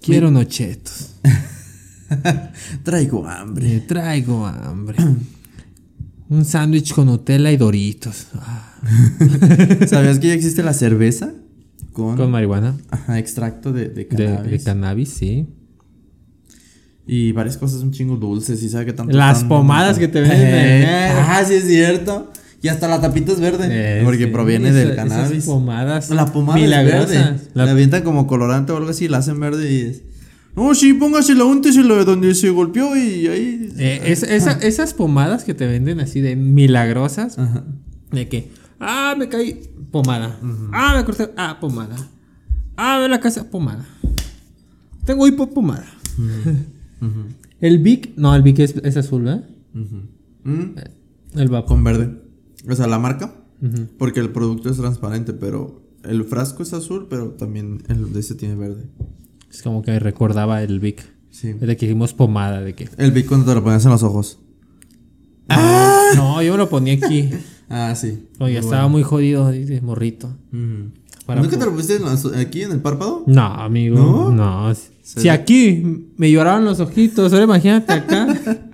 [0.00, 1.16] quiero unos chetos.
[2.82, 3.68] Traigo hambre.
[3.74, 4.96] Me traigo hambre.
[6.28, 8.28] Un sándwich con Nutella y Doritos.
[8.36, 8.74] Ah,
[9.88, 11.32] ¿Sabías que ya existe la cerveza?
[11.92, 12.76] Con, con marihuana.
[12.90, 14.50] ajá, extracto de, de De, cannabis.
[14.52, 15.46] de cannabis, sí.
[17.12, 18.62] Y varias cosas un chingo dulces.
[18.62, 19.16] ¿Y sabe qué tanto?
[19.16, 20.38] Las pomadas que te venden.
[20.40, 21.12] Eh, eh.
[21.16, 22.30] ah, sí es cierto.
[22.62, 23.68] Y hasta la tapita es verde.
[23.70, 25.44] Eh, porque proviene esa- del esas cannabis.
[25.44, 26.10] pomadas.
[26.10, 27.08] La pomada es milagrosas.
[27.08, 27.40] verde.
[27.54, 30.02] La, La- avientan como colorante o algo así, la hacen verde y es.
[30.54, 33.72] No, sí, póngasela, úntesela de donde se golpeó y ahí.
[33.78, 37.38] Eh, es- esa- esas pomadas que te venden así de milagrosas.
[37.38, 37.64] Ajá.
[38.12, 40.38] De que, ah, me caí, pomada.
[40.72, 41.96] Ah, me corté, ah, pomada.
[42.76, 43.84] Ah, ve la casa, pomada.
[45.06, 45.86] Tengo hipo, pomada.
[47.60, 49.48] El Vic, no, el Vic es, es azul, ¿verdad?
[50.44, 50.76] Mm,
[51.34, 51.68] El vapor.
[51.68, 52.20] Con verde.
[52.68, 53.34] O sea, la marca.
[53.98, 58.34] Porque el producto es transparente, pero el frasco es azul, pero también el de ese
[58.34, 58.84] tiene verde.
[59.50, 61.04] Es como que recordaba el Vic.
[61.30, 61.52] Sí.
[61.52, 62.88] De que dijimos pomada, de que.
[62.96, 64.38] El Vic cuando te lo ponías en los ojos.
[66.16, 67.30] No, yo me lo ponía aquí.
[67.72, 68.26] Ah, sí.
[68.36, 70.36] Cuando ya estaba muy jodido, de morrito.
[70.52, 70.90] Ujú.
[71.30, 73.22] Para ¿Nunca te lo pusiste en los- aquí en el párpado?
[73.26, 73.96] No, amigo.
[73.98, 74.30] ¿No?
[74.32, 74.74] No.
[75.02, 78.26] Si aquí me lloraban los ojitos, ahora imagínate acá.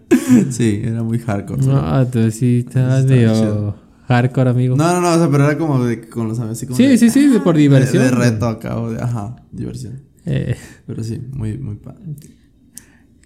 [0.51, 1.67] Sí, era muy hardcore.
[1.67, 3.75] no, tú sí estabas medio
[4.07, 4.77] hardcore, amigo.
[4.77, 6.77] No, no, no, o sea, pero era como de con los amigos, como.
[6.77, 8.05] sí, de- sí, sí, de por de- diversión.
[8.05, 9.03] De, reto acá, o de.
[9.03, 10.01] Ajá, diversión.
[10.25, 12.03] Eh, Pero sí, muy, muy padre.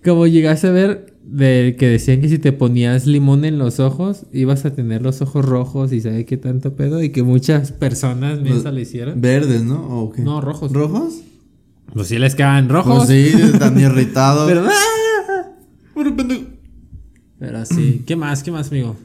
[0.04, 4.26] como llegaste a ver de que decían que si te ponías limón en los ojos,
[4.32, 7.02] ibas a tener los ojos rojos y sabe qué tanto pedo.
[7.02, 9.20] Y que muchas personas me lo hicieron.
[9.20, 10.12] Verdes, ¿no?
[10.18, 10.72] No, rojos.
[10.72, 11.20] ¿Rojos?
[11.92, 13.06] Pues sí les quedaban rojos.
[13.06, 14.46] Pues sí, tan irritado.
[14.46, 14.70] ¿Verdad?
[17.38, 18.42] Pero sí, ¿qué más?
[18.42, 18.96] ¿Qué más, amigo?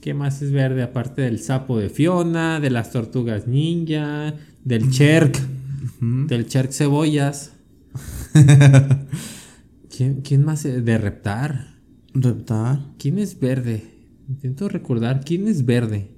[0.00, 5.38] ¿Qué más es verde aparte del sapo de Fiona, de las tortugas ninja, del Cherk,
[6.00, 7.52] del Cherk cebollas?
[10.00, 10.64] ¿Quién, quién más?
[10.64, 10.82] es?
[10.82, 11.74] De Reptar.
[12.14, 12.80] Reptar.
[12.98, 13.84] ¿Quién es verde?
[14.30, 16.08] Intento recordar, ¿quién es verde?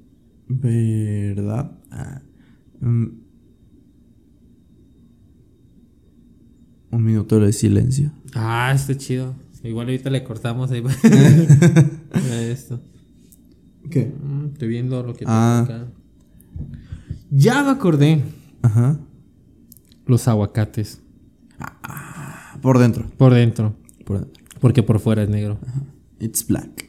[0.46, 1.72] ¿Verdad?
[1.90, 2.22] Ah,
[2.80, 3.06] mm.
[6.92, 8.12] Un minuto de silencio.
[8.34, 9.34] Ah, está chido.
[9.64, 10.84] Igual ahorita le cortamos ahí.
[12.52, 12.80] Esto.
[13.90, 14.12] ¿Qué?
[14.22, 15.64] Mm, Estoy viendo lo que Ah.
[15.66, 15.92] tengo acá.
[17.32, 18.22] Ya me acordé.
[18.62, 19.00] Ajá.
[20.06, 21.02] Los aguacates.
[22.62, 23.04] Por dentro.
[23.18, 23.74] Por dentro.
[24.06, 24.42] Por dentro.
[24.60, 25.58] Porque por fuera es negro.
[26.20, 26.86] It's black.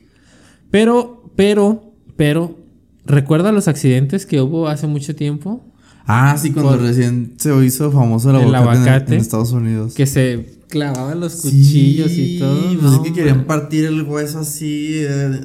[0.72, 2.58] Pero, pero, pero,
[3.06, 5.66] ¿recuerda los accidentes que hubo hace mucho tiempo?
[6.06, 9.16] Ah, sí, cuando Por- recién se hizo famoso el El aguacate, en- aguacate.
[9.16, 9.94] En, Estados Unidos.
[9.94, 12.62] Que se clavaban los cuchillos y todo.
[12.62, 14.90] Pues No, es que querían partir el hueso así.
[15.00, 15.42] eh,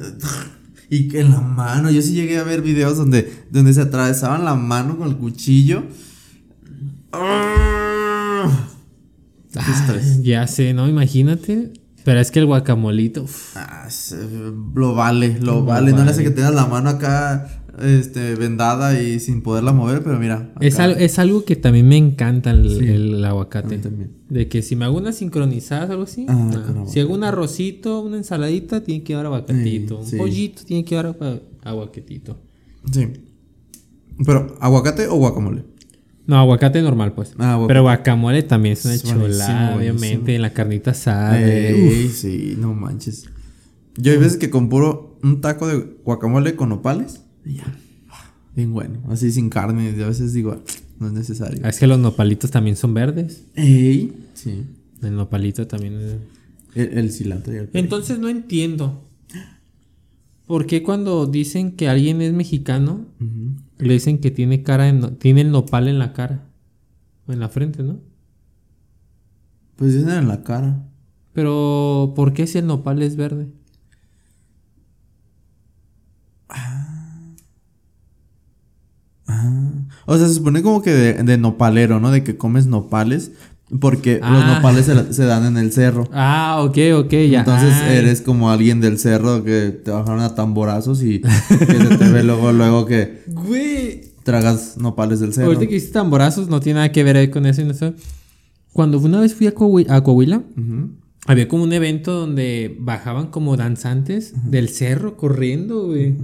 [0.91, 1.89] y en la mano.
[1.91, 5.83] Yo sí llegué a ver videos donde, donde se atravesaban la mano con el cuchillo.
[7.11, 7.78] ¡Ah!
[10.21, 10.87] Ya sé, ¿no?
[10.87, 11.73] Imagínate.
[12.05, 13.25] Pero es que el guacamolito.
[13.55, 13.87] Ah,
[14.75, 15.91] lo vale, lo, Lo vale.
[15.91, 20.17] No le hace que tengas la mano acá este, vendada y sin poderla mover, pero
[20.19, 20.53] mira.
[20.61, 22.87] es, al- es algo que también me encanta el, Sí.
[22.87, 23.75] el A aguacate.
[23.77, 24.11] mí también.
[24.29, 26.25] De que si me hago una sincronizada o algo así.
[26.29, 26.51] Ah, no.
[26.53, 26.91] aguacate.
[26.91, 30.03] Si hago un arrocito, una ensaladita, tiene que llevar aguacatito.
[30.03, 30.15] Sí.
[30.15, 32.39] Un pollito, tiene que llevar agua- aguacatito.
[32.91, 33.07] Sí.
[34.25, 35.63] Pero, ¿aguacate o guacamole?
[36.29, 37.33] No, aguacate normal, pues.
[37.39, 37.67] Ah, aguacate.
[37.69, 39.77] Pero guacamole también es una Es buenísimo, chulada, buenísimo.
[39.97, 40.35] obviamente.
[40.35, 41.41] En la carnita asada.
[41.41, 43.25] Ey, sí, no manches.
[43.97, 47.21] Yo hay veces que compro un taco de guacamole con opales.
[47.43, 47.63] y ya.
[48.55, 48.99] bien bueno.
[49.09, 49.91] Así sin carne.
[49.97, 50.59] Y a veces digo, "Ah,
[50.99, 51.65] no es necesario.
[51.65, 53.45] Es que los nopalitos también son verdes.
[53.55, 54.13] Ey.
[54.35, 54.65] Sí.
[55.01, 56.15] El nopalito también es...
[56.75, 57.69] El, el cilantro y el.
[57.73, 59.08] Entonces no entiendo.
[60.49, 63.05] ¿Por qué cuando dicen que alguien es mexicano,
[63.77, 66.49] le dicen que tiene cara en tiene el nopal en la cara?
[67.27, 67.99] O en la frente, ¿no?
[69.75, 70.89] Pues dicen en la cara.
[71.33, 73.47] Pero ¿por qué si el nopal es verde?
[76.47, 77.35] Ah.
[80.07, 82.09] O sea, se supone como que de, de nopalero, ¿no?
[82.09, 83.33] De que comes nopales.
[83.79, 84.55] Porque los Ah.
[84.55, 86.09] nopales se, se dan en el cerro.
[86.11, 87.39] Ah, ok, ok, ya.
[87.39, 87.97] Entonces Ay.
[87.97, 92.23] eres como alguien del cerro que te bajaron a tamborazos y que se te ve
[92.23, 94.01] luego, luego que Güey.
[94.23, 95.47] tragas nopales del cerro.
[95.47, 97.93] Ahorita que hiciste tamborazos no tiene nada que ver con eso y no sé.
[98.73, 100.41] Cuando una vez fui a, Coahui- a Coahuila,
[101.27, 106.15] había como un evento donde bajaban como danzantes del cerro corriendo, güey.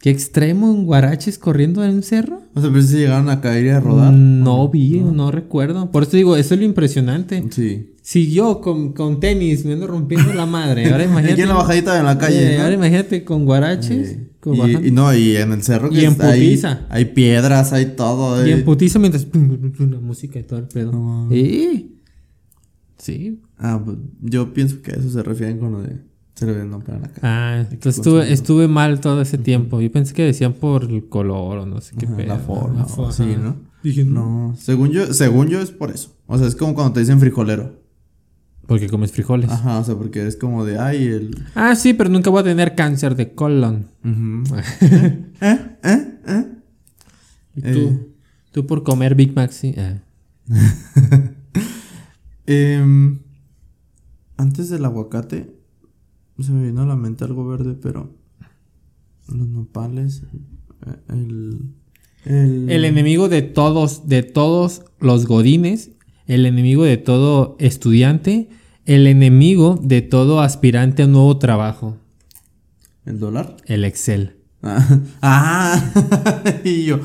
[0.00, 2.39] Qué extremo, en guaraches corriendo en un cerro.
[2.54, 4.12] O sea, pero si llegaron a caer y a rodar.
[4.12, 5.30] No vi, no.
[5.30, 5.90] recuerdo.
[5.90, 7.44] Por eso digo, eso es lo impresionante.
[7.50, 7.94] Sí.
[8.02, 11.32] Si yo con, con tenis me ando rompiendo la madre, ahora imagínate.
[11.34, 12.54] Aquí en la bajadita en la calle.
[12.54, 12.62] Eh, ¿no?
[12.64, 14.18] Ahora imagínate con guaraches.
[14.40, 16.86] Con Y, y no, y en el cerro que Y en está ahí, putiza.
[16.88, 18.44] hay piedras, hay todo.
[18.44, 18.54] Y eh.
[18.54, 20.92] en putiza mientras la música y todo el pedo.
[20.92, 21.28] No.
[22.98, 23.40] Sí.
[23.58, 26.09] Ah, pues yo pienso que a eso se refieren con lo de
[26.46, 27.10] se en la cara.
[27.22, 29.80] Ah, entonces estuve, estuve mal todo ese tiempo.
[29.80, 32.28] Yo pensé que decían por el color o no sé qué Ajá, pedo.
[32.28, 33.24] la forma, La ajá.
[33.38, 33.56] ¿no?
[33.82, 34.54] Dije, no.
[34.58, 36.16] Según yo, según yo es por eso.
[36.26, 37.78] O sea, es como cuando te dicen frijolero.
[38.66, 39.50] Porque comes frijoles.
[39.50, 41.36] Ajá, o sea, porque es como de, ay, el...
[41.56, 43.86] Ah, sí, pero nunca voy a tener cáncer de colon.
[44.04, 44.56] Ujú.
[45.40, 45.76] ¿Eh?
[45.82, 46.14] ¿Eh?
[46.26, 46.44] ¿Eh?
[47.56, 47.68] ¿Y tú?
[47.78, 48.06] Eh.
[48.52, 49.74] Tú por comer Big Mac, sí.
[49.76, 49.98] Ah.
[52.46, 53.18] Em,
[54.36, 55.54] antes del aguacate,
[56.42, 58.14] se me vino a la mente algo verde, pero...
[59.28, 60.22] Los nopales,
[60.86, 61.60] eh, el...
[62.24, 65.92] El, El enemigo de todos, de todos los godines,
[66.26, 68.48] el enemigo de todo estudiante,
[68.84, 71.96] el enemigo de todo aspirante a un nuevo trabajo,
[73.06, 73.56] ¿El dólar?
[73.66, 74.36] el Excel.
[74.62, 77.00] Ah, ah, y yo,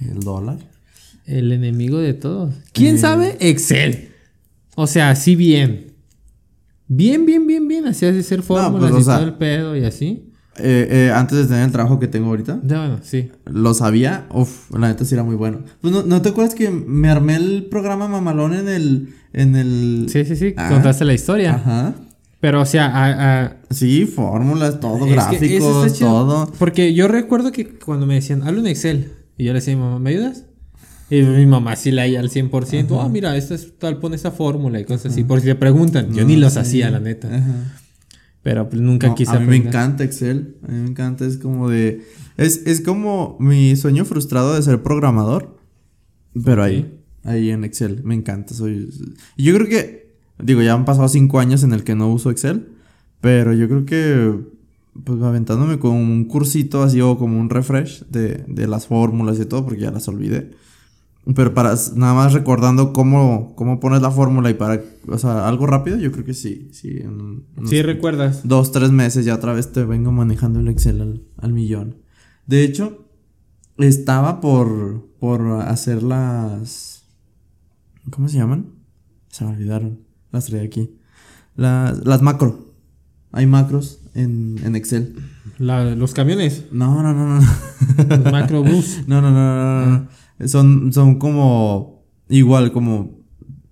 [0.00, 0.58] ¿el dólar?
[1.26, 2.54] El enemigo de todos.
[2.72, 2.98] ¿Quién Eh.
[2.98, 3.36] sabe?
[3.40, 4.10] Excel.
[4.76, 5.91] O sea, así bien.
[6.94, 7.86] Bien, bien, bien, bien.
[7.86, 10.28] Así hace ser fórmulas pues, y sea- todo el pedo y así.
[10.58, 13.30] Eh, eh, antes de tener el trabajo que tengo ahorita, Ya, bueno, sí.
[13.46, 15.60] lo sabía, uff, la neta sí era muy bueno.
[15.80, 20.06] Pues no, ¿no te acuerdas que me armé el programa mamalón en el, en el...
[20.10, 20.52] Sí, sí, sí.
[20.58, 20.68] Ah.
[20.68, 21.54] Contaste la historia.
[21.54, 21.94] Ajá.
[22.40, 26.52] Pero, o sea, a- a- Sí, fórmulas, todo, Es gráficos, todo.
[26.58, 29.10] Porque yo recuerdo que cuando me decían, hablo en Excel.
[29.38, 30.44] Y yo le decía mamá, ¿me ayudas?
[31.12, 32.98] Y mi mamá sí la al 100%.
[32.98, 35.24] Ah, mira, esta es tal, pone esta fórmula y cosas así.
[35.24, 36.10] Por si le preguntan.
[36.14, 37.28] Yo ni los hacía, la neta.
[37.28, 37.78] Ajá.
[38.42, 40.56] Pero pues, nunca No, quise a mí me encanta Excel.
[40.66, 42.00] A mí me encanta, es como de.
[42.38, 45.58] Es, es como mi sueño frustrado de ser programador.
[46.42, 48.02] Pero ahí, ahí en Excel.
[48.04, 48.54] Me encanta.
[48.54, 48.88] Soy.
[49.36, 50.16] Yo creo que.
[50.42, 52.68] Digo, ya han pasado cinco años en el que no uso Excel.
[53.20, 54.34] Pero yo creo que.
[55.04, 59.44] Pues aventándome como un cursito así o como un refresh de, de las fórmulas y
[59.44, 60.52] todo, porque ya las olvidé.
[61.36, 64.82] Pero para nada más recordando cómo, cómo pones la fórmula y para.
[65.06, 66.68] O sea, algo rápido, yo creo que sí.
[66.72, 68.40] Sí, en Sí, recuerdas.
[68.42, 71.98] dos, tres meses ya otra vez te vengo manejando el Excel al, al millón.
[72.48, 73.06] De hecho,
[73.78, 77.04] estaba por, por hacer las...
[78.10, 78.72] ¿Cómo se llaman?
[79.28, 80.00] Se me olvidaron.
[80.32, 80.98] Las traía aquí.
[81.54, 82.72] Las, las macro.
[83.30, 85.14] Hay macros en, en Excel.
[85.58, 86.64] La- los camiones.
[86.72, 87.46] No, no, no, no.
[88.08, 89.02] Los macrobús.
[89.06, 90.08] No, no, no, no, no, no.
[90.46, 92.04] Son, son como.
[92.28, 93.22] Igual, como.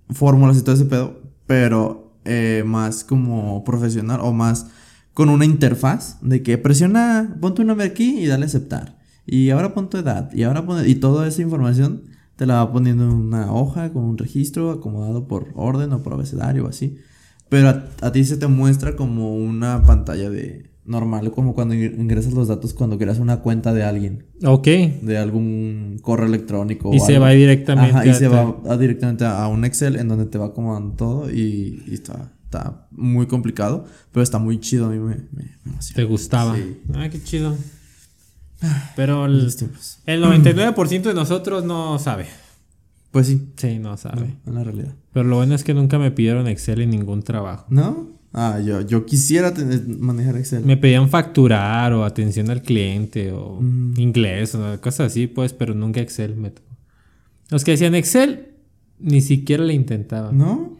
[0.09, 1.21] Fórmulas y todo ese pedo.
[1.47, 4.67] Pero eh, más como profesional o más
[5.13, 8.97] con una interfaz de que presiona, pon tu nombre aquí y dale aceptar.
[9.25, 10.31] Y ahora pon tu edad.
[10.33, 10.87] Y ahora pone.
[10.87, 12.03] Y toda esa información
[12.35, 16.13] te la va poniendo en una hoja con un registro acomodado por orden o por
[16.13, 16.97] abecedario o así.
[17.49, 21.95] Pero a, a ti se te muestra como una pantalla de normal, como cuando ingr-
[21.99, 24.65] ingresas los datos cuando creas una cuenta de alguien, Ok.
[24.67, 26.93] de algún correo electrónico.
[26.93, 27.25] Y o se algo.
[27.25, 27.91] va directamente.
[27.91, 30.95] Ajá, y a se va a- directamente a un Excel en donde te va acomodando
[30.95, 35.43] todo y, y está, está muy complicado, pero está muy chido, a mí me, me,
[35.63, 35.71] me.
[35.95, 36.55] Te gustaba.
[36.55, 36.81] Sí.
[36.95, 37.55] Ah, qué chido.
[38.95, 39.99] Pero el, Esos tiempos.
[40.05, 42.25] el 99% de nosotros no sabe.
[43.11, 44.35] Pues sí, Sí, no sabe.
[44.45, 44.93] en la realidad.
[45.13, 47.65] Pero lo bueno es que nunca me pidieron Excel en ningún trabajo.
[47.69, 48.07] ¿No?
[48.33, 50.63] Ah, yo, yo quisiera tener- manejar Excel.
[50.65, 53.99] Me pedían facturar o atención al cliente o Mm.
[53.99, 56.69] inglés o cosas así, pues, pero nunca Excel me tocó.
[57.49, 58.47] Los que decían Excel,
[58.99, 60.37] ni siquiera le intentaban.
[60.37, 60.77] ¿No?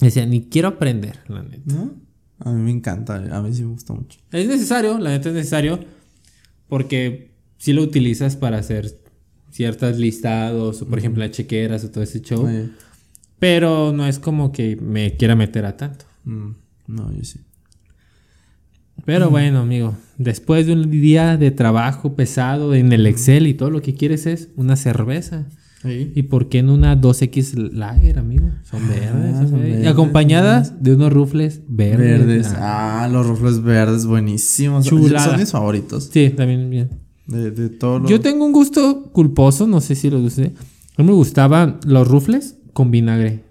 [0.00, 1.74] Decían, ni quiero aprender, la neta.
[1.74, 1.92] ¿No?
[2.40, 4.20] A mí me encanta, a mí sí me gusta mucho.
[4.30, 5.80] Es necesario, la neta es necesario,
[6.68, 8.96] porque sí lo utilizas para hacer
[9.50, 12.46] ciertos listados, o por ejemplo las chequeras o todo ese show.
[12.46, 12.70] Oye,
[13.40, 16.04] Pero no es como que me quiera meter a tanto.
[16.28, 16.54] Mm,
[16.88, 17.40] no, yo sí.
[19.04, 23.70] Pero bueno, amigo, después de un día de trabajo pesado en el Excel y todo
[23.70, 25.46] lo que quieres es una cerveza.
[25.82, 26.12] Sí.
[26.16, 28.50] ¿Y por qué no una 2X Lager, amigo?
[28.64, 29.36] Son verdes.
[29.36, 29.68] son son verdes.
[29.68, 32.26] Y verdes, acompañadas de unos rufles verdes.
[32.26, 32.46] Verdes.
[32.56, 34.84] Ah, Ah, los rufles verdes, buenísimos.
[34.84, 35.24] Chulada.
[35.24, 36.10] Son mis favoritos.
[36.12, 36.90] Sí, también bien.
[37.26, 38.10] De, de todos los.
[38.10, 40.52] Yo tengo un gusto culposo, no sé si lo usé.
[40.96, 43.44] A mí me gustaban los rufles con vinagre.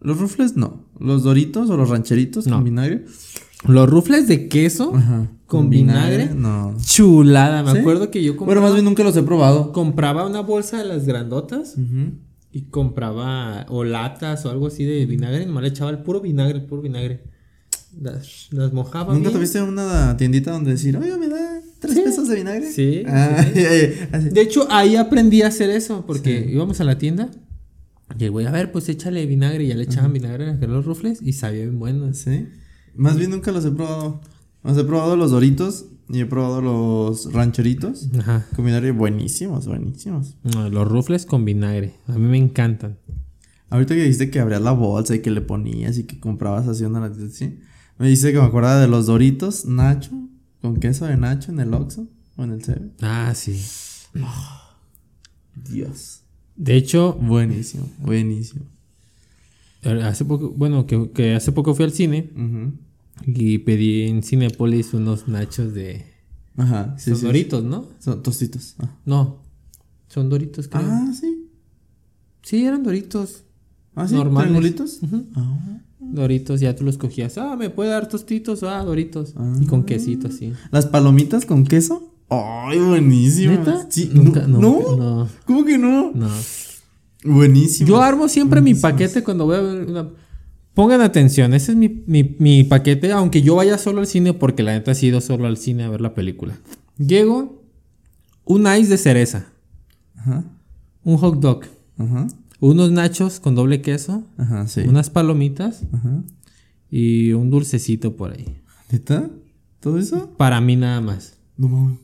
[0.00, 0.84] Los rufles no.
[1.00, 2.56] Los doritos o los rancheritos No.
[2.56, 3.04] con vinagre.
[3.66, 5.26] Los rufles de queso Ajá.
[5.46, 6.30] con vinagre.
[6.34, 6.76] No.
[6.84, 7.62] Chulada.
[7.62, 7.78] Me ¿Sí?
[7.78, 9.72] acuerdo que yo Bueno, compraba, más bien nunca los he probado.
[9.72, 11.74] compraba una bolsa de las grandotas
[12.52, 15.44] y compraba o latas o algo así de vinagre.
[15.46, 17.22] Nomás le echaba el puro vinagre, el puro vinagre.
[18.00, 19.12] Las, las mojaba.
[19.12, 19.38] ¿Nunca bien.
[19.40, 22.00] tuviste una tiendita donde decir, oye, me da tres Sí.
[22.04, 22.70] pesos de vinagre?
[22.70, 23.60] Sí, Ah, sí.
[24.30, 27.30] De hecho, ahí aprendí a hacer eso, porque íbamos a la tienda
[28.16, 30.84] y el güey, a ver, pues échale vinagre, y ya le echaban vinagre a los
[30.84, 32.12] rufles y sabía bien bueno.
[32.14, 32.48] Sí.
[32.94, 34.20] Más bien nunca los he probado.
[34.64, 38.08] Los he probado los doritos y he probado los rancheritos.
[38.18, 38.46] Ajá.
[38.56, 40.36] Con vinagre buenísimos, buenísimos.
[40.42, 42.98] No, los rufles con vinagre, a mí me encantan.
[43.70, 46.84] Ahorita que dijiste que abrías la bolsa y que le ponías y que comprabas así
[46.84, 47.60] una latita así.
[47.98, 50.12] Me dice que me acuerda de los doritos Nacho
[50.62, 52.94] con queso de Nacho en el Oxxo o en el Seven.
[53.02, 53.60] Ah, sí.
[55.54, 56.22] Dios.
[56.58, 58.62] De hecho, Buenísimo, buenísimo.
[60.02, 62.30] hace poco, bueno, que, que hace poco fui al cine
[63.26, 66.04] y pedí en Cinepolis unos nachos de...
[66.56, 67.86] Ajá, sí, son sí, doritos, ¿no?
[68.00, 68.74] Son tostitos.
[68.80, 69.38] Ah, No,
[70.08, 70.82] son doritos, creo.
[70.84, 71.46] Ah, sí.
[72.42, 73.44] Sí, eran doritos.
[73.94, 74.14] Ah, sí.
[74.14, 74.48] Normales.
[74.48, 75.02] ¿Triangulitos?
[75.04, 75.26] Ujú.
[75.36, 75.80] Ah.
[76.00, 77.38] Doritos, ya tú los cogías.
[77.38, 78.64] Ah, ¿me puede dar tostitos?
[78.64, 79.34] Ah, doritos.
[79.36, 79.56] Ah.
[79.60, 80.52] Y con quesito así.
[80.72, 82.07] ¿Las palomitas con queso?
[82.30, 83.52] ¡Ay, buenísimo!
[83.52, 83.86] ¿Neta?
[83.88, 84.96] Sí, Nunca, no, no.
[84.96, 85.28] no.
[85.46, 86.12] ¿Cómo que no?
[86.14, 86.28] No.
[87.24, 87.88] Buenísimo.
[87.88, 90.08] Yo armo siempre mi paquete cuando voy a ver una...
[90.74, 94.62] Pongan atención, ese es mi, mi, mi paquete, aunque yo vaya solo al cine, porque
[94.62, 96.56] la neta he ido solo al cine a ver la película.
[96.98, 97.64] Llego,
[98.44, 99.46] un ice de cereza,
[100.14, 100.44] Ajá,
[101.02, 101.62] un hot dog,
[101.96, 102.28] ajá,
[102.60, 104.82] unos nachos con doble queso, ajá, sí.
[104.82, 106.22] unas palomitas Ajá.
[106.90, 108.60] y un dulcecito por ahí.
[108.92, 109.28] ¿Neta?
[109.80, 110.30] ¿Todo eso?
[110.36, 111.38] Para mí nada más.
[111.56, 111.98] No mames.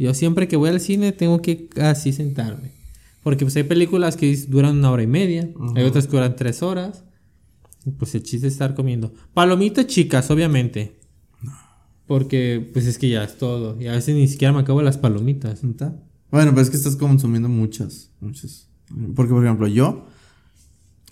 [0.00, 2.72] Yo siempre que voy al cine tengo que así sentarme.
[3.22, 6.62] Porque pues hay películas que duran una hora y media, hay otras que duran tres
[6.62, 7.04] horas.
[7.84, 9.12] Y, pues el chiste es estar comiendo.
[9.34, 10.98] Palomitas chicas, obviamente.
[12.06, 13.78] Porque pues es que ya es todo.
[13.78, 15.62] Y a veces ni siquiera me acabo las palomitas.
[15.62, 16.02] ¿Neta?
[16.30, 18.70] Bueno, pero es que estás consumiendo muchas, muchas.
[19.14, 20.06] Porque, por ejemplo, yo,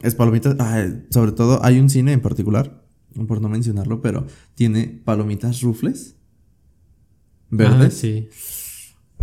[0.01, 2.83] es palomitas, ah, sobre todo hay un cine en particular,
[3.27, 6.17] por no mencionarlo, pero tiene palomitas rufles.
[6.17, 7.93] Ah, Verdes.
[7.93, 8.31] sí.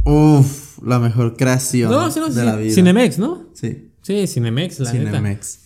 [0.05, 2.45] Uf, la mejor creación No, sí, no, de sí.
[2.45, 2.73] la vida.
[2.73, 3.49] Cinemex, ¿no?
[3.53, 5.05] Sí, Sí, Cinemex, la neta.
[5.09, 5.59] Cinemex.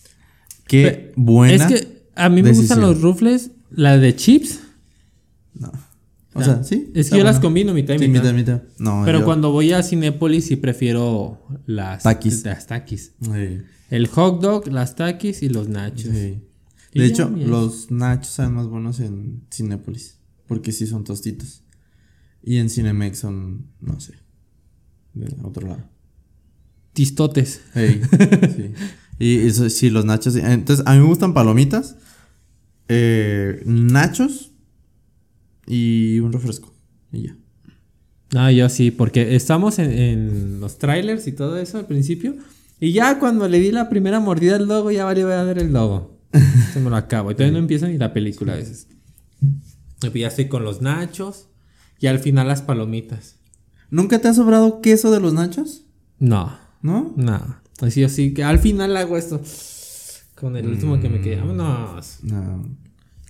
[0.65, 1.67] Qué Pe- buena.
[1.67, 4.60] Es que a mí me gustan los rufles, la de chips.
[5.56, 5.71] No.
[6.34, 6.89] O sea, sí.
[6.95, 8.34] Es que yo las combino mitad y Sí, mitad.
[8.34, 8.63] mitad, mitad.
[8.78, 12.45] No, Pero yo- cuando voy a Cinépolis sí prefiero las Takis.
[12.45, 13.12] Las takis.
[13.21, 13.58] Sí,
[13.89, 16.04] El hot dog, las takis y los nachos.
[16.13, 16.43] sí.
[16.93, 20.17] Y De ya, hecho, los nachos saben más buenos en Cinépolis.
[20.47, 21.62] Porque sí son tostitos.
[22.41, 24.13] Y en Cinemex son, no sé,
[25.13, 25.84] de otro lado.
[26.93, 27.62] Tistotes.
[27.74, 28.02] Sí.
[29.19, 30.38] Y eso, sí, los nachos.
[30.38, 31.98] Entonces, a mí me gustan palomitas,
[32.88, 34.52] eh, nachos
[35.67, 36.74] y un refresco.
[37.12, 37.36] Y ya.
[38.34, 42.36] Ah, yo sí, porque estamos en, en los trailers y todo eso al principio.
[42.80, 45.74] Y ya cuando le di la primera mordida al logo, ya valió a ver el
[45.74, 46.17] logo.
[46.74, 47.32] Se me lo acabo.
[47.32, 48.88] Y todavía no empieza ni la película a veces.
[49.41, 51.48] Y pues ya estoy con los nachos.
[52.00, 53.38] Y al final las palomitas.
[53.89, 55.86] ¿Nunca te ha sobrado queso de los nachos?
[56.19, 57.13] No, ¿No?
[57.15, 57.58] no.
[57.82, 59.41] Así así que al final hago esto.
[60.36, 61.38] Con el último que me quedé.
[61.38, 62.19] Vámonos.
[62.23, 62.63] No.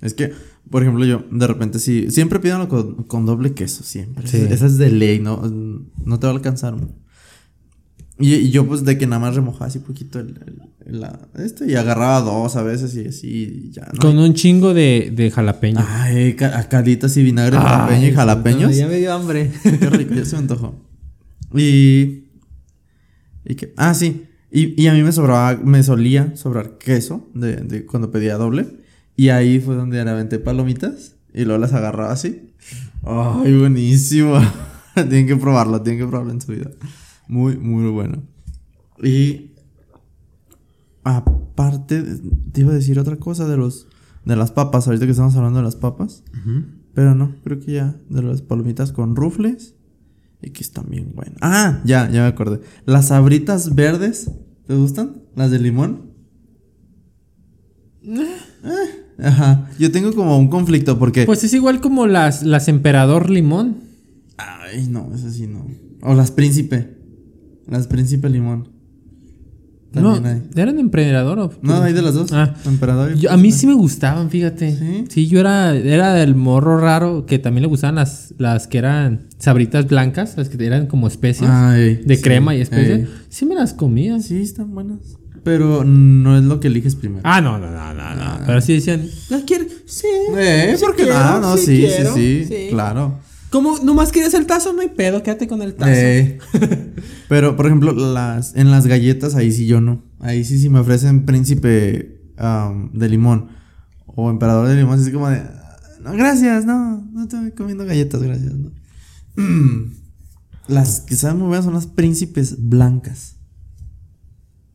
[0.02, 0.32] Es que,
[0.70, 4.28] por ejemplo, yo de repente sí, siempre pido con, con doble queso, siempre.
[4.28, 4.38] Sí.
[4.50, 6.76] Esa es de ley, no, no te va a alcanzar.
[6.76, 6.90] ¿no?
[8.20, 10.38] Y, y yo pues de que nada más remojaba así poquito el,
[10.86, 13.28] el- la- este y agarraba dos a veces y así
[13.68, 13.88] y ya.
[13.94, 14.00] ¿no?
[14.00, 15.80] Con un chingo de, de jalapeño.
[15.88, 18.76] Ay, ca- calitas y vinagre Ay, jalapeño y jalapeños.
[18.76, 19.52] Ya me dio hambre.
[19.64, 20.76] Qué rico, ya se me antojó.
[21.56, 22.26] Y.
[23.46, 23.74] ¿Y qué?
[23.78, 24.26] Ah, sí.
[24.52, 28.68] Y, y a mí me sobraba, me solía sobrar queso de, de cuando pedía doble.
[29.16, 32.52] Y ahí fue donde aventé palomitas y luego las agarraba así.
[33.04, 34.40] ¡Ay, buenísimo!
[34.96, 36.72] tienen que probarlo, tienen que probarlo en su vida.
[37.30, 38.24] Muy, muy bueno.
[39.02, 39.52] Y.
[41.04, 42.04] Aparte,
[42.52, 43.88] te iba a decir otra cosa de los.
[44.26, 46.24] De las papas, ahorita que estamos hablando de las papas.
[46.94, 49.76] Pero no, creo que ya de las palomitas con rufles
[50.42, 51.38] Y que están bien buenas.
[51.42, 52.60] Ah, ya, ya me acordé.
[52.86, 54.32] Las sabritas verdes,
[54.68, 55.22] ¿te gustan?
[55.36, 56.10] Las de limón.
[58.04, 59.70] Eh, Ajá.
[59.78, 61.26] Yo tengo como un conflicto porque.
[61.26, 63.78] Pues es igual como las, las Emperador Limón.
[64.38, 65.68] Ay, no, esas sí no.
[66.02, 66.99] O las príncipe.
[67.70, 68.70] Las príncipe limón.
[69.92, 70.62] No, También hay.
[70.62, 71.52] ¿eran Emperador o...?
[71.64, 72.32] No, hay de las dos.
[72.32, 72.54] Ah.
[72.66, 74.76] Emperador y Yo- a mí sí me gustaban, fíjate.
[74.78, 75.06] ¿Sí?
[75.10, 75.28] ¿Sí?
[75.28, 79.88] yo era, era del morro raro que también le gustaban las, las que eran sabritas
[79.88, 83.00] blancas, las que eran como especias Ay, de sí, crema y especias.
[83.00, 83.08] ey.
[83.30, 84.20] Sí me las comía.
[84.20, 85.00] Sí, están buenas.
[85.44, 87.22] Pero no es lo que eliges primero.
[87.24, 88.40] Ah, no, no, no, no, no.
[88.46, 89.72] Pero sí decían, ¿las quieres?
[89.88, 90.06] Sí.
[90.38, 91.40] eh, sí ¿por qué quiero, no?
[91.40, 92.68] No, sí sí, sí, quiero, sí, sí.
[92.70, 93.20] Claro.
[93.52, 95.92] Como nomás querías el tazo, no hay pedo, quédate con el tazo.
[95.94, 96.38] Eh,
[97.30, 100.04] pero, por ejemplo, las, en las galletas, ahí sí yo no.
[100.20, 102.22] Ahí sí, si me ofrecen príncipe
[102.94, 103.50] de limón
[104.06, 105.42] o emperador de limón, así como de.
[106.02, 108.72] No, gracias, no, no estoy comiendo galletas, gracias, no.
[110.68, 113.38] Las que saben muy buenas son las príncipes blancas.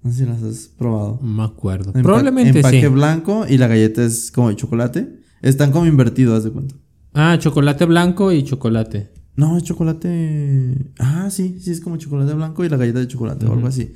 [0.02, 1.20] No sé si las has probado.
[1.22, 1.92] No me acuerdo.
[1.92, 2.86] Empa- Probablemente empaque sí.
[2.88, 5.20] blanco y la galleta es como de chocolate.
[5.40, 6.74] Están como invertidos, haz de cuenta.
[7.14, 9.12] Ah, chocolate blanco y chocolate.
[9.36, 10.92] No, es chocolate.
[10.98, 13.92] Ah, sí, sí, es como chocolate blanco y la galleta de chocolate o algo así.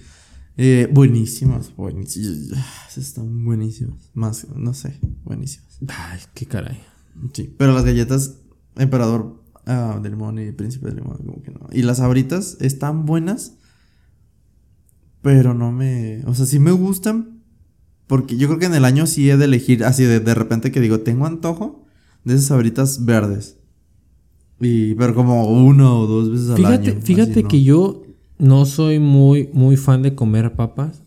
[0.57, 2.97] Eh, buenísimas, buenísimas.
[2.97, 4.11] Están buenísimas.
[4.15, 5.79] Más, no sé, buenísimas.
[5.89, 6.81] Ay, qué caray.
[7.33, 8.37] Sí, pero las galletas
[8.77, 11.69] Emperador ah, de limón y Príncipe de limón, como que no.
[11.73, 13.55] Y las abritas están buenas,
[15.23, 16.23] pero no me.
[16.27, 17.43] O sea, sí me gustan,
[18.07, 20.71] porque yo creo que en el año sí he de elegir así de, de repente
[20.71, 21.88] que digo, tengo antojo
[22.25, 23.57] de esas abritas verdes.
[24.61, 27.01] Y, pero como uno o dos veces al Fíjate, año.
[27.01, 27.49] fíjate así, ¿no?
[27.49, 28.03] que yo
[28.39, 31.03] no soy muy, muy fan de comer papas,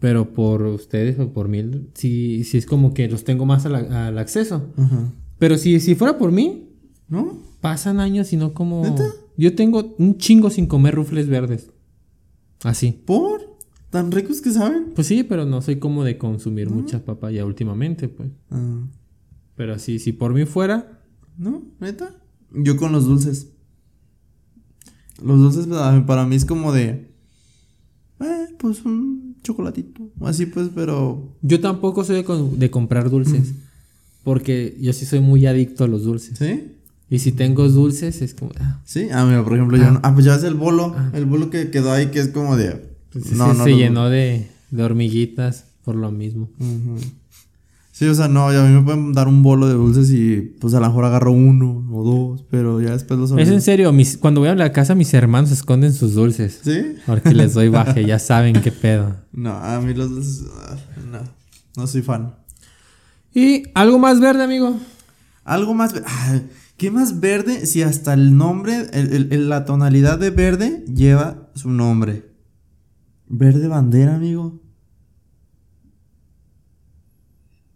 [0.00, 1.62] pero por ustedes o por mí,
[1.94, 4.66] sí, sí es como que los tengo más al, al acceso.
[4.76, 5.12] Ajá.
[5.38, 6.68] Pero si, si fuera por mí,
[7.08, 7.38] ¿No?
[7.60, 8.82] pasan años y no como...
[8.82, 9.04] ¿Neta?
[9.36, 11.70] Yo tengo un chingo sin comer rufles verdes.
[12.62, 12.92] Así.
[13.04, 13.56] ¿Por?
[13.90, 14.92] ¿Tan ricos que saben?
[14.94, 18.28] Pues sí, pero no soy como de consumir muchas papas ya últimamente, pues.
[18.50, 18.80] Ah,
[19.56, 21.00] Pero sí, si por mí fuera,
[21.36, 21.62] ¿No?
[21.80, 22.14] ¿Neta?
[22.52, 23.48] Yo con los dulces.
[25.22, 27.10] Los dulces para para mí es como de.
[28.20, 30.10] Eh, pues un chocolatito.
[30.22, 31.36] Así pues, pero.
[31.42, 33.52] yo tampoco soy de, con- de comprar dulces.
[34.22, 36.38] Porque yo sí soy muy adicto a los dulces.
[36.38, 36.72] ¿Sí?
[37.10, 38.52] Y si tengo dulces, es como...
[38.58, 39.08] ah, Sí.
[39.12, 40.00] Ah, mira, por ejemplo, yo no.
[40.02, 40.94] Ah, pues ya es el bolo.
[41.12, 42.80] El bolo que quedó ahí que es como de.
[43.12, 43.64] pues no, se, no.
[43.64, 46.48] se llenó de, de hormiguitas por lo mismo.
[47.96, 50.40] Sí, o sea, no, ya a mí me pueden dar un bolo de dulces y
[50.60, 53.52] pues a lo mejor agarro uno o dos, pero ya después los Es olvido.
[53.54, 56.60] en serio, mis, cuando voy a la casa mis hermanos esconden sus dulces.
[56.64, 56.96] ¿Sí?
[57.06, 59.14] Porque les doy baje, ya saben qué pedo.
[59.30, 60.42] No, a mí los dulces.
[60.66, 60.76] ah,
[61.12, 61.18] No,
[61.76, 62.34] no soy fan.
[63.32, 64.76] Y algo más verde, amigo.
[65.44, 65.92] Algo más.
[65.92, 66.40] ve- ah,
[66.76, 71.70] ¿Qué más verde si hasta el nombre, el- el- la tonalidad de verde lleva su
[71.70, 72.24] nombre?
[73.28, 74.60] Verde bandera, amigo.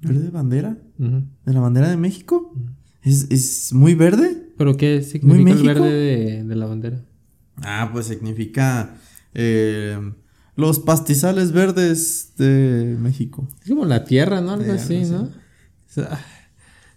[0.00, 0.78] ¿Verde bandera?
[0.98, 2.54] ¿De la bandera de México?
[3.02, 4.52] ¿Es, es muy verde?
[4.56, 7.04] ¿Pero qué significa el verde de, de la bandera?
[7.62, 8.96] Ah, pues significa
[9.34, 9.98] eh,
[10.56, 13.48] los pastizales verdes de México.
[13.62, 14.52] Es como la tierra, ¿no?
[14.52, 15.22] Algo así, algo ¿no?
[15.24, 15.30] O
[15.86, 16.20] sea,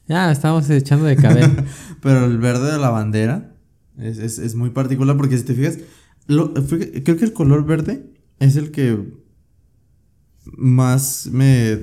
[0.07, 1.63] ya, estamos echando de cabeza.
[2.01, 3.55] Pero el verde de la bandera
[3.97, 5.79] es, es- es muy particular porque si te fijas,
[6.27, 9.11] lo- creo que el color verde es el que
[10.45, 11.77] más me,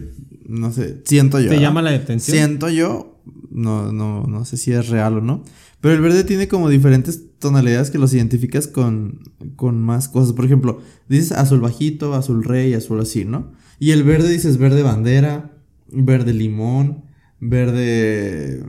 [0.46, 1.50] no sé, siento yo.
[1.50, 2.36] ¿Te llama la atención?
[2.36, 5.44] Siento yo, no, no, no sé si es real o no,
[5.80, 9.20] pero el verde tiene como diferentes tonalidades que los identificas con,
[9.56, 10.32] con más cosas.
[10.32, 13.52] Por ejemplo, dices azul bajito, azul rey, azul así, ¿no?
[13.78, 15.52] Y el verde dices verde bandera,
[15.88, 17.04] verde limón,
[17.40, 18.64] verde...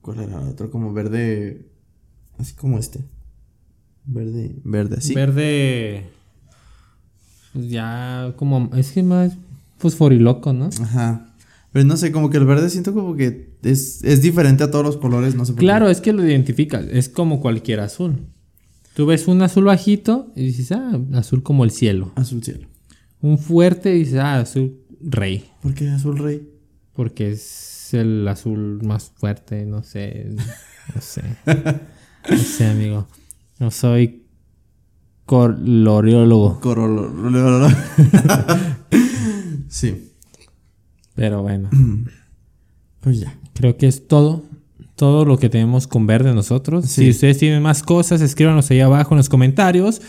[0.00, 0.70] ¿Cuál era el otro?
[0.70, 1.68] Como verde...
[2.38, 3.00] Así como este.
[4.04, 5.14] Verde, verde así.
[5.14, 6.06] Verde.
[7.58, 8.70] Pues ya como.
[8.76, 9.32] Es que más
[9.78, 10.70] fosforiloco, ¿no?
[10.80, 11.34] Ajá.
[11.72, 14.84] Pero no sé, como que el verde siento como que es, es diferente a todos
[14.84, 15.66] los colores, no sé por qué.
[15.66, 16.86] Claro, es que lo identificas.
[16.88, 18.28] Es como cualquier azul.
[18.94, 22.12] Tú ves un azul bajito y dices, ah, azul como el cielo.
[22.14, 22.68] Azul cielo.
[23.20, 25.44] Un fuerte y dices, ah, azul rey.
[25.60, 26.48] ¿Por qué azul rey?
[26.92, 30.28] Porque es el azul más fuerte, no sé.
[30.94, 31.22] No sé.
[32.30, 33.08] No sé, amigo.
[33.58, 34.27] No soy
[35.28, 36.58] coloriólogo.
[36.58, 37.12] Corolo.
[39.68, 40.10] sí,
[41.14, 41.68] Pero bueno,
[43.00, 43.38] pues ya.
[43.52, 44.42] creo que es todo.
[44.96, 46.86] Todo lo que tenemos con verde nosotros.
[46.86, 47.04] Sí.
[47.04, 50.00] Si ustedes tienen más cosas, escríbanos ahí abajo en los comentarios.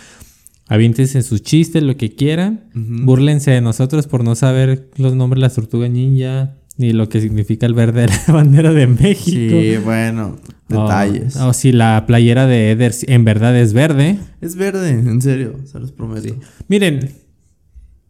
[0.68, 2.70] Aviéntense sus chistes, lo que quieran.
[2.74, 3.06] Ujú.
[3.06, 7.20] Búrlense de nosotros por no saber los nombres de las tortugas ninja Ni lo que
[7.20, 9.54] significa el verde de la bandera de México.
[9.60, 10.38] Sí, bueno,
[10.74, 11.36] O- detalles.
[11.36, 14.18] O, si la playera de Eder en verdad es verde.
[14.40, 16.34] Es verde, en serio, se los prometo.
[16.70, 17.12] Miren,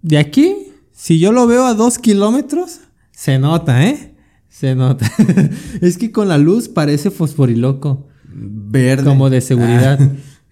[0.03, 4.13] de aquí, si yo lo veo a dos kilómetros, se nota, ¿eh?
[4.49, 5.11] Se nota.
[5.82, 8.07] es que con la luz parece fosforiloco.
[8.32, 9.03] Verde.
[9.03, 9.99] Como de seguridad.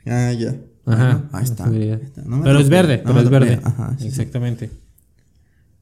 [0.07, 0.55] Ah, ya.
[0.87, 1.03] Ajá.
[1.05, 1.65] Bueno, ahí está.
[1.65, 1.99] seguridad.
[2.01, 2.23] ahí está.
[2.23, 3.59] No pero es verde, no pero es verde.
[3.63, 4.25] Ajá, sí, sí.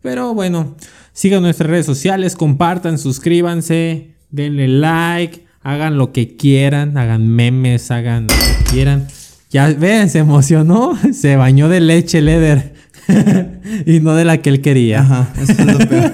[0.05, 0.75] Pero bueno,
[1.13, 8.27] sigan nuestras redes sociales, compartan, suscríbanse, denle like, hagan lo que quieran, hagan memes, hagan
[8.27, 9.07] lo que quieran.
[9.49, 12.75] Ya ven, se emocionó, se bañó de leche Leder
[13.87, 14.99] y no de la que él quería.
[14.99, 16.13] Ajá, eso es lo peor.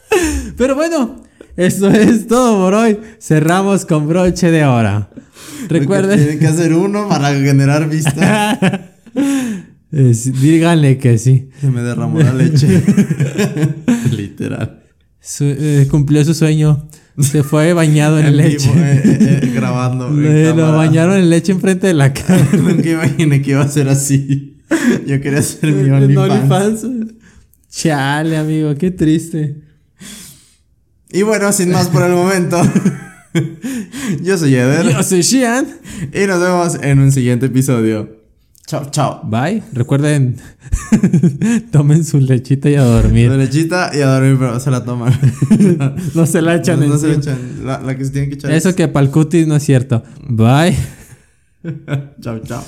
[0.56, 1.22] Pero bueno,
[1.58, 2.98] eso es todo por hoy.
[3.20, 5.10] Cerramos con broche de hora.
[5.68, 6.18] Recuerden.
[6.18, 8.58] Tiene que hacer uno para generar vistas.
[9.96, 11.48] Es- díganle que sí.
[11.60, 12.66] Se me derramó la leche.
[14.16, 14.82] Literal.
[15.20, 16.88] Su- eh, cumplió su sueño.
[17.18, 18.70] Se fue bañado en, En leche.
[18.70, 20.10] vivo, eh, eh, eh, grabando.
[20.10, 22.46] Le- lo bañaron en leche enfrente de la cara.
[22.52, 24.58] Nunca imaginé que iba a ser así.
[25.06, 26.84] Yo quería hacer mi OnlyFans.
[26.84, 27.12] OnlyFans.
[27.70, 29.62] Chale, amigo, qué triste.
[31.10, 32.60] Y bueno, sin más por el momento.
[34.22, 34.92] Yo soy Eder.
[34.92, 35.66] Yo soy Shian.
[36.12, 38.25] Y nos vemos en un siguiente episodio.
[38.66, 39.20] Chao, chao.
[39.24, 39.62] Bye.
[39.72, 40.36] Recuerden,
[41.70, 43.30] tomen su lechita y a dormir.
[43.30, 45.12] Derechita y a dormir, pero se la toman.
[46.14, 47.38] No se la echan no, no se la echan.
[47.64, 48.50] La, la que se tiene que echar.
[48.50, 50.02] Eso es- que para el cutis no es cierto.
[50.28, 50.76] Bye.
[52.20, 52.64] Chao, chao.